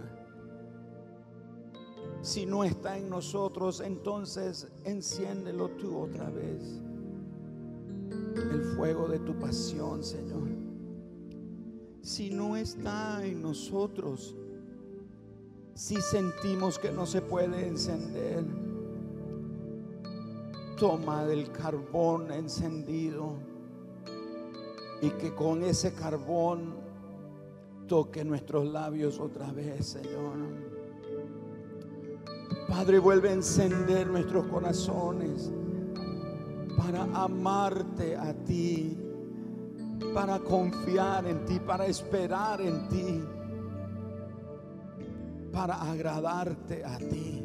si 2.21 2.45
no 2.45 2.65
está 2.65 2.97
en 2.97 3.09
nosotros, 3.09 3.79
entonces 3.79 4.67
enciéndelo 4.83 5.69
tú 5.77 5.97
otra 5.97 6.29
vez. 6.29 6.81
El 8.35 8.63
fuego 8.75 9.07
de 9.07 9.19
tu 9.19 9.39
pasión, 9.39 10.03
Señor. 10.03 10.49
Si 12.01 12.31
no 12.31 12.57
está 12.57 13.25
en 13.25 13.41
nosotros, 13.41 14.35
si 15.73 15.95
sentimos 16.01 16.77
que 16.77 16.91
no 16.91 17.05
se 17.05 17.21
puede 17.21 17.67
encender, 17.67 18.43
toma 20.77 21.25
del 21.25 21.49
carbón 21.53 22.29
encendido 22.29 23.37
y 25.01 25.11
que 25.11 25.33
con 25.33 25.63
ese 25.63 25.93
carbón 25.93 26.84
toque 27.87 28.23
nuestros 28.23 28.65
labios 28.67 29.19
otra 29.19 29.51
vez, 29.51 29.85
Señor. 29.85 30.37
Padre, 32.67 32.99
vuelve 32.99 33.29
a 33.29 33.33
encender 33.33 34.07
nuestros 34.07 34.45
corazones 34.45 35.51
para 36.77 37.03
amarte 37.03 38.15
a 38.15 38.33
ti, 38.33 38.97
para 40.13 40.39
confiar 40.39 41.25
en 41.25 41.45
ti, 41.45 41.59
para 41.59 41.85
esperar 41.85 42.61
en 42.61 42.87
ti 42.89 43.23
para 45.55 45.75
agradarte 45.75 46.83
a 46.83 46.97
ti. 46.97 47.41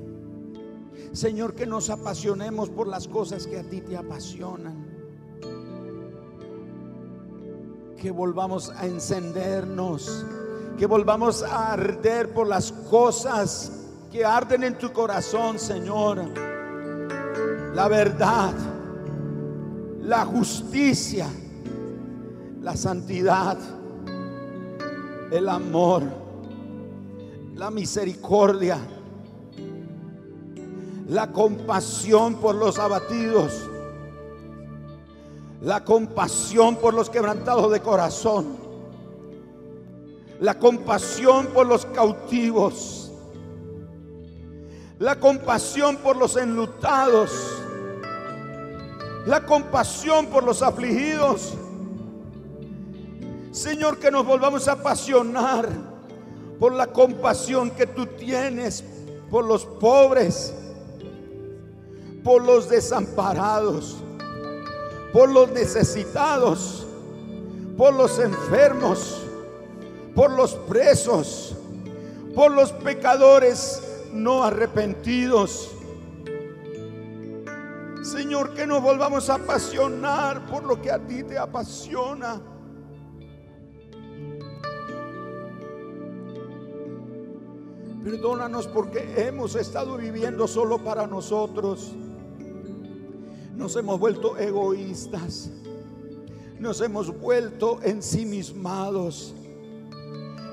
Señor, 1.13 1.55
que 1.55 1.65
nos 1.65 1.89
apasionemos 1.91 2.69
por 2.69 2.89
las 2.89 3.07
cosas 3.07 3.47
que 3.47 3.59
a 3.59 3.63
ti 3.63 3.81
te 3.81 3.97
apasionan. 3.97 5.00
Que 8.01 8.11
volvamos 8.11 8.71
a 8.71 8.87
encendernos, 8.87 10.25
que 10.79 10.87
volvamos 10.87 11.43
a 11.43 11.73
arder 11.73 12.33
por 12.33 12.49
las 12.49 12.73
cosas 12.73 13.73
que 14.11 14.25
arden 14.25 14.65
en 14.65 14.79
tu 14.79 14.93
corazón, 14.93 15.59
Señor. 15.59 16.19
La 17.75 17.87
verdad, 17.89 18.55
la 20.03 20.25
justicia, 20.25 21.27
la 22.63 22.77
santidad, 22.77 23.59
el 25.31 25.49
amor 25.49 26.03
la 27.61 27.71
misericordia, 27.71 28.79
la 31.09 31.31
compasión 31.31 32.37
por 32.37 32.55
los 32.55 32.79
abatidos, 32.79 33.69
la 35.61 35.85
compasión 35.85 36.77
por 36.77 36.95
los 36.95 37.11
quebrantados 37.11 37.71
de 37.71 37.81
corazón, 37.81 38.57
la 40.41 40.59
compasión 40.59 41.49
por 41.49 41.67
los 41.67 41.85
cautivos, 41.87 43.13
la 44.99 45.19
compasión 45.19 45.97
por 45.97 46.17
los 46.17 46.37
enlutados, 46.37 47.31
la 49.27 49.45
compasión 49.45 50.27
por 50.27 50.45
los 50.45 50.63
afligidos. 50.63 51.55
Señor, 53.53 53.99
que 53.99 54.11
nos 54.11 54.25
volvamos 54.25 54.69
a 54.69 54.73
apasionar 54.73 55.69
por 56.59 56.73
la 56.73 56.87
compasión 56.87 57.71
que 57.71 57.87
tú 57.87 58.07
tienes 58.07 58.85
por 59.31 59.45
los 59.45 59.65
pobres, 59.65 60.53
por 62.25 62.45
los 62.45 62.69
desamparados, 62.69 63.97
por 65.13 65.29
los 65.31 65.51
necesitados, 65.51 66.87
por 67.77 67.95
los 67.95 68.19
enfermos, 68.19 69.23
por 70.15 70.31
los 70.31 70.55
presos, 70.55 71.55
por 72.35 72.53
los 72.53 72.73
pecadores 72.73 73.83
no 74.13 74.45
arrepentidos. 74.45 75.71
Señor, 78.03 78.55
que 78.55 78.67
nos 78.67 78.83
volvamos 78.83 79.29
a 79.31 79.35
apasionar 79.35 80.47
por 80.47 80.65
lo 80.65 80.81
que 80.81 80.91
a 80.91 80.99
ti 80.99 81.23
te 81.23 81.39
apasiona. 81.39 82.41
Perdónanos 88.03 88.67
porque 88.67 89.27
hemos 89.27 89.55
estado 89.55 89.97
viviendo 89.99 90.49
solo 90.49 90.79
para 90.79 91.07
nosotros. 91.07 91.93
Nos 93.61 93.77
hemos 93.77 94.01
vuelto 94.01 94.39
egoístas. 94.39 95.51
Nos 96.59 96.81
hemos 96.81 97.15
vuelto 97.21 97.79
ensimismados. 97.83 99.35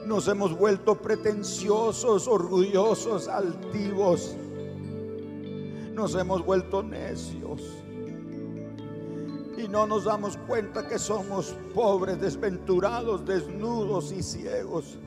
Nos 0.05 0.27
hemos 0.27 0.53
vuelto 0.53 0.95
pretenciosos, 0.95 2.27
orgullosos, 2.27 3.29
altivos. 3.29 4.35
Nos 5.93 6.15
hemos 6.15 6.45
vuelto 6.45 6.83
necios. 6.83 7.61
Y 9.57 9.69
no 9.69 9.87
nos 9.87 10.03
damos 10.03 10.35
cuenta 10.45 10.85
que 10.85 10.99
somos 10.99 11.55
pobres, 11.73 12.19
desventurados, 12.19 13.25
desnudos 13.25 14.11
y 14.11 14.21
ciegos. 14.21 14.97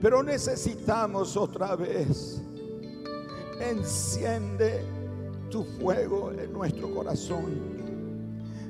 Pero 0.00 0.22
necesitamos 0.22 1.36
otra 1.36 1.76
vez. 1.76 2.40
Enciende 3.60 4.99
tu 5.50 5.64
fuego 5.64 6.32
en 6.32 6.52
nuestro 6.52 6.94
corazón. 6.94 7.80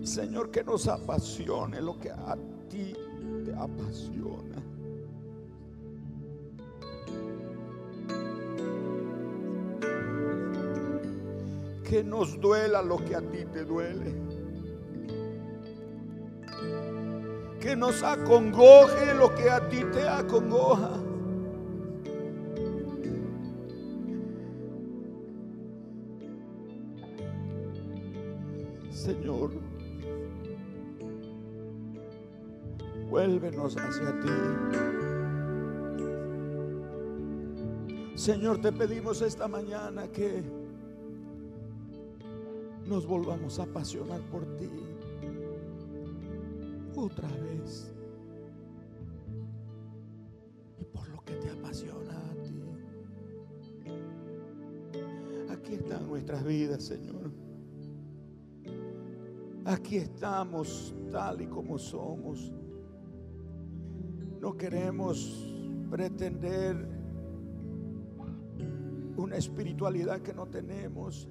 Señor, 0.02 0.50
que 0.50 0.64
nos 0.64 0.88
apasione 0.88 1.80
lo 1.80 1.98
que 1.98 2.10
a 2.10 2.36
ti 2.68 2.94
te 3.44 3.54
apasiona. 3.54 4.56
Que 11.84 12.02
nos 12.02 12.40
duela 12.40 12.82
lo 12.82 12.96
que 13.04 13.14
a 13.14 13.20
ti 13.20 13.44
te 13.52 13.64
duele. 13.64 14.14
Que 17.60 17.76
nos 17.76 18.02
acongoje 18.02 19.14
lo 19.14 19.34
que 19.34 19.50
a 19.50 19.68
ti 19.68 19.84
te 19.92 20.08
acongoja. 20.08 21.09
Señor, 29.10 29.50
vuélvenos 33.10 33.76
hacia 33.76 34.20
ti. 34.20 34.28
Señor, 38.14 38.60
te 38.60 38.70
pedimos 38.70 39.20
esta 39.22 39.48
mañana 39.48 40.06
que 40.12 40.44
nos 42.86 43.04
volvamos 43.04 43.58
a 43.58 43.64
apasionar 43.64 44.20
por 44.30 44.44
ti 44.56 44.70
otra 46.94 47.28
vez 47.38 47.92
y 50.78 50.84
por 50.84 51.08
lo 51.08 51.20
que 51.24 51.34
te 51.34 51.50
apasiona 51.50 52.16
a 52.30 52.34
ti. 52.44 52.62
Aquí 55.50 55.74
están 55.74 56.06
nuestras 56.06 56.44
vidas, 56.44 56.84
Señor. 56.84 57.39
Aquí 59.64 59.96
estamos 59.98 60.94
tal 61.10 61.42
y 61.42 61.46
como 61.46 61.78
somos. 61.78 62.50
No 64.40 64.56
queremos 64.56 65.46
pretender 65.90 66.88
una 69.16 69.36
espiritualidad 69.36 70.20
que 70.20 70.32
no 70.32 70.46
tenemos. 70.46 71.28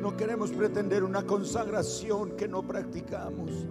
No 0.00 0.16
queremos 0.16 0.50
pretender 0.50 1.04
una 1.04 1.26
consagración 1.26 2.36
que 2.36 2.48
no 2.48 2.66
practicamos. 2.66 3.66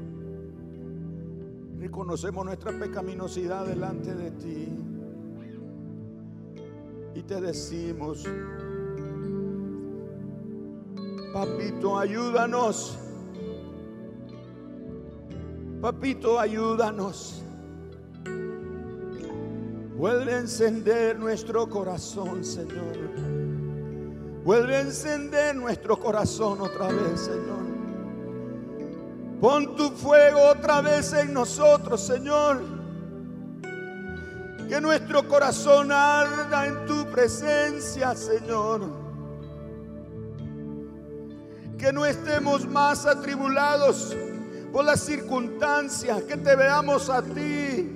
Reconocemos 1.79 2.45
nuestra 2.45 2.71
pecaminosidad 2.77 3.65
delante 3.65 4.13
de 4.13 4.31
ti. 4.31 4.67
Y 7.15 7.23
te 7.23 7.41
decimos, 7.41 8.25
Papito, 11.33 11.97
ayúdanos. 11.97 12.99
Papito, 15.81 16.37
ayúdanos. 16.37 17.41
Vuelve 19.95 20.33
a 20.33 20.39
encender 20.39 21.17
nuestro 21.17 21.69
corazón, 21.69 22.43
Señor. 22.43 22.97
Vuelve 24.43 24.75
a 24.75 24.81
encender 24.81 25.55
nuestro 25.55 25.97
corazón 25.97 26.59
otra 26.59 26.87
vez, 26.87 27.21
Señor. 27.21 27.61
Pon 29.39 29.75
tu 29.77 29.89
fuego 29.91 30.49
otra 30.49 30.81
vez 30.81 31.13
en 31.13 31.33
nosotros, 31.33 32.01
Señor. 32.01 32.61
Que 34.67 34.81
nuestro 34.81 35.25
corazón 35.29 35.93
arda 35.93 36.67
en 36.67 36.85
tu 36.85 37.05
presencia, 37.09 38.15
Señor 38.15 39.00
no 41.91 42.05
estemos 42.05 42.67
más 42.67 43.05
atribulados 43.05 44.15
por 44.71 44.85
las 44.85 45.01
circunstancias, 45.01 46.23
que 46.23 46.37
te 46.37 46.55
veamos 46.55 47.09
a 47.09 47.21
ti, 47.21 47.91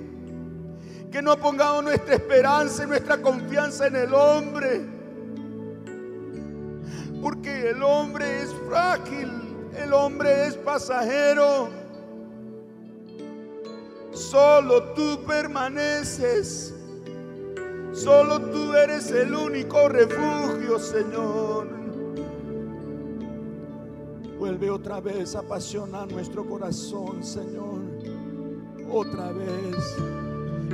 que 1.10 1.22
no 1.22 1.36
pongamos 1.38 1.84
nuestra 1.84 2.14
esperanza 2.14 2.84
y 2.84 2.86
nuestra 2.86 3.20
confianza 3.22 3.86
en 3.86 3.96
el 3.96 4.12
hombre, 4.12 4.86
porque 7.22 7.70
el 7.70 7.82
hombre 7.82 8.42
es 8.42 8.54
frágil, 8.68 9.30
el 9.76 9.92
hombre 9.92 10.46
es 10.46 10.54
pasajero. 10.56 11.68
Solo 14.12 14.82
tú 14.94 15.24
permaneces, 15.26 16.74
solo 17.92 18.40
tú 18.40 18.74
eres 18.74 19.10
el 19.10 19.34
único 19.34 19.88
refugio, 19.88 20.78
Señor. 20.78 21.75
Vuelve 24.46 24.70
otra 24.70 25.00
vez 25.00 25.34
a 25.34 25.40
apasionar 25.40 26.06
nuestro 26.12 26.46
corazón, 26.46 27.24
Señor. 27.24 27.80
Otra 28.88 29.32
vez. 29.32 29.96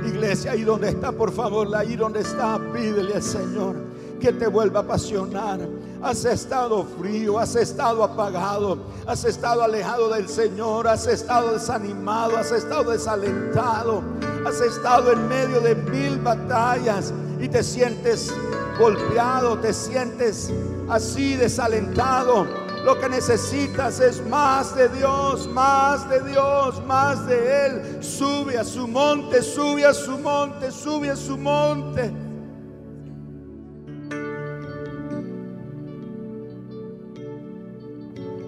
Iglesia, 0.05 0.51
ahí 0.51 0.61
donde 0.61 0.89
está, 0.89 1.11
por 1.11 1.31
favor, 1.31 1.75
ahí 1.75 1.95
donde 1.95 2.19
está, 2.19 2.59
pídele 2.71 3.15
al 3.15 3.23
Señor 3.23 3.75
que 4.19 4.31
te 4.31 4.45
vuelva 4.45 4.81
a 4.81 4.83
apasionar. 4.83 5.59
Has 6.03 6.23
estado 6.23 6.85
frío, 6.99 7.39
has 7.39 7.55
estado 7.55 8.03
apagado, 8.03 8.77
has 9.07 9.25
estado 9.25 9.63
alejado 9.63 10.09
del 10.09 10.29
Señor, 10.29 10.87
has 10.87 11.07
estado 11.07 11.53
desanimado, 11.53 12.37
has 12.37 12.51
estado 12.51 12.91
desalentado, 12.91 14.03
has 14.45 14.61
estado 14.61 15.13
en 15.13 15.27
medio 15.27 15.59
de 15.61 15.73
mil 15.73 16.19
batallas 16.19 17.11
y 17.39 17.47
te 17.47 17.63
sientes 17.63 18.31
golpeado, 18.77 19.57
te 19.57 19.73
sientes 19.73 20.51
así 20.87 21.35
desalentado 21.35 22.62
lo 22.83 22.99
que 22.99 23.07
necesitas 23.07 23.99
es 24.01 24.25
más 24.27 24.75
de 24.75 24.89
Dios, 24.89 25.47
más 25.47 26.09
de 26.09 26.19
Dios, 26.29 26.85
más 26.85 27.25
de 27.25 27.65
Él. 27.65 28.03
Sube 28.03 28.57
a 28.57 28.63
su 28.63 28.87
monte, 28.87 29.41
sube 29.41 29.85
a 29.85 29.93
su 29.93 30.17
monte, 30.17 30.69
sube 30.69 31.09
a 31.09 31.15
su 31.15 31.37
monte. 31.37 32.11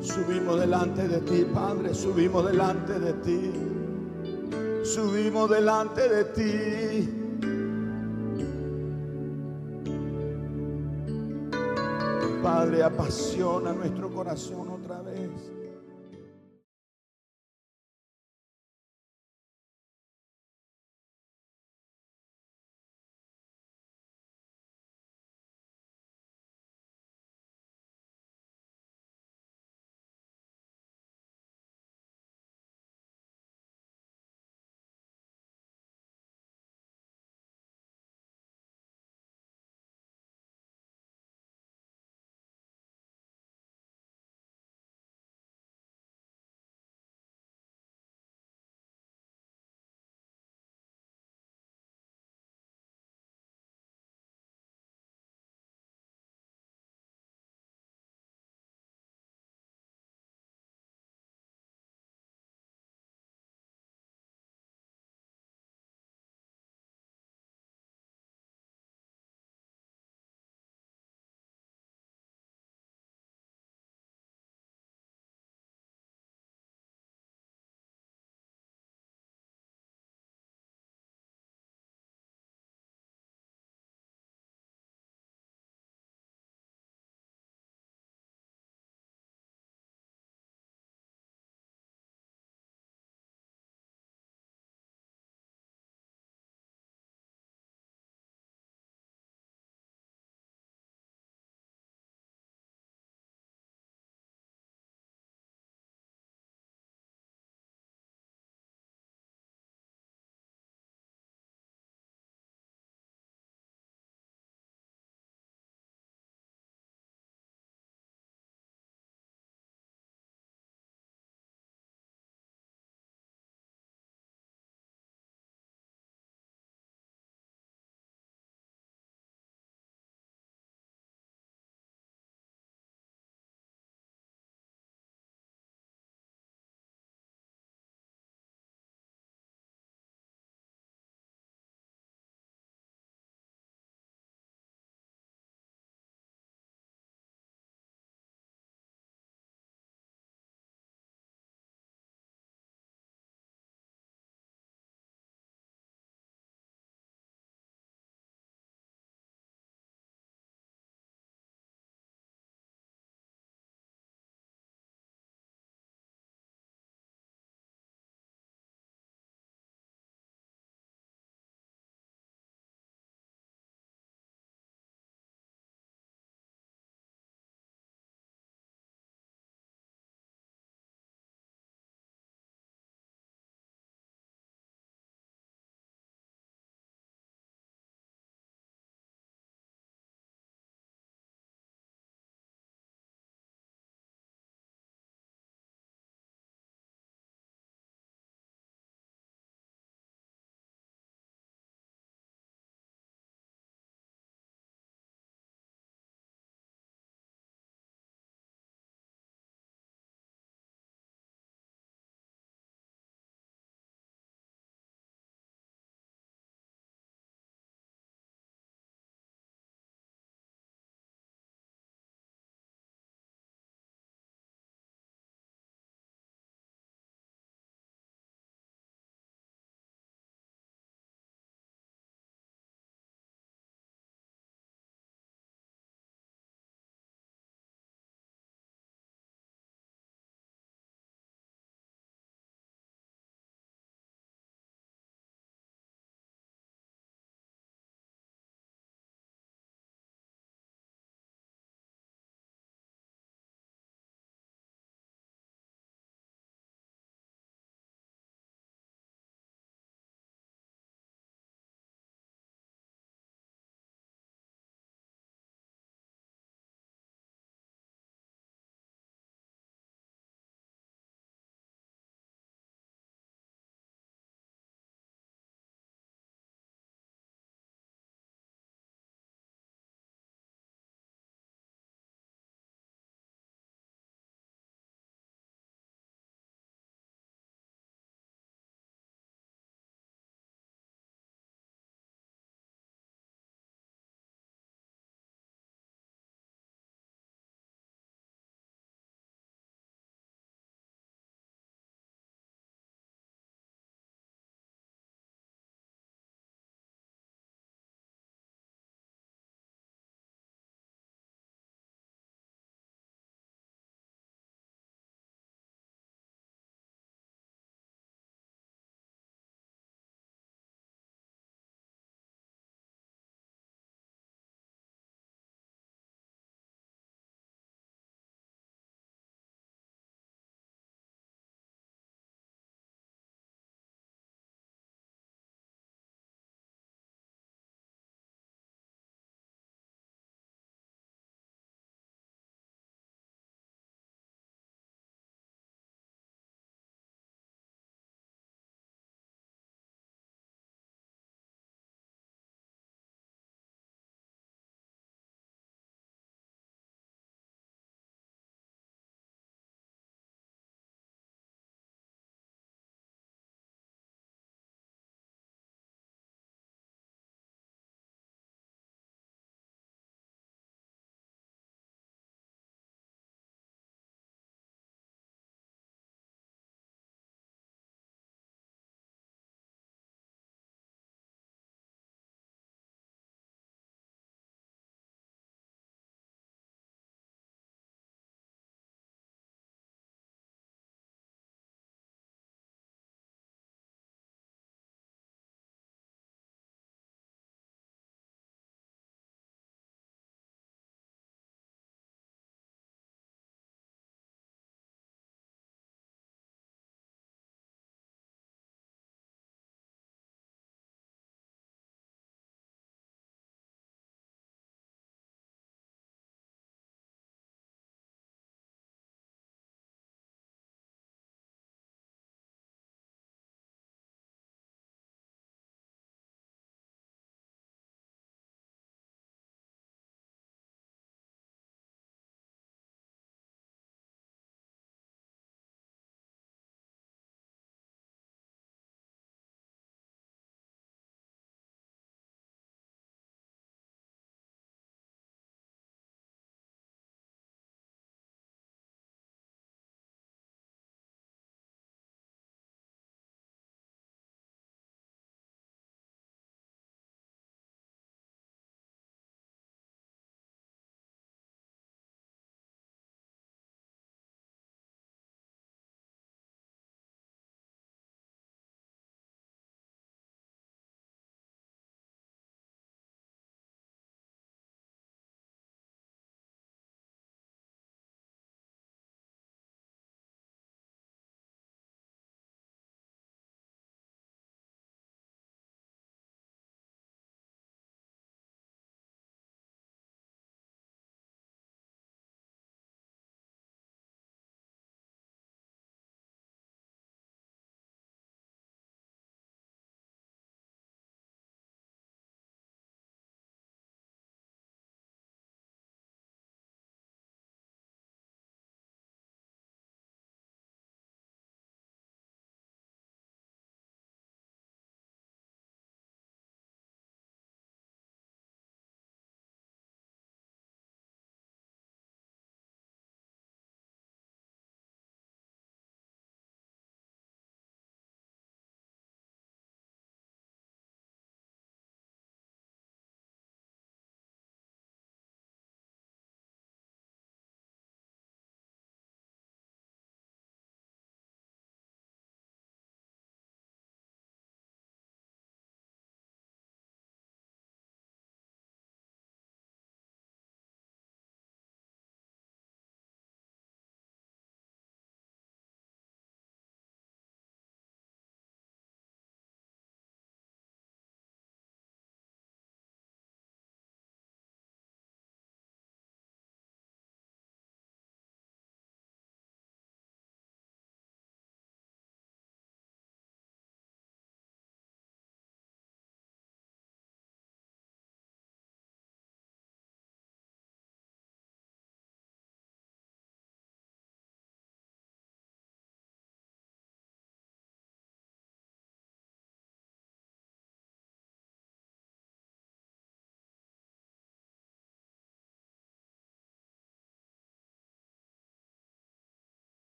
Subimos 0.00 0.60
delante 0.60 1.08
de 1.08 1.20
ti, 1.22 1.46
Padre, 1.52 1.94
subimos 1.94 2.46
delante 2.46 2.98
de 3.00 3.12
ti. 3.14 3.52
Subimos 4.84 5.50
delante 5.50 6.08
de 6.08 6.24
ti. 6.24 7.19
Padre, 12.42 12.82
apasiona 12.82 13.72
nuestro 13.72 14.08
corazón 14.10 14.70
otra 14.70 15.02
vez. 15.02 15.59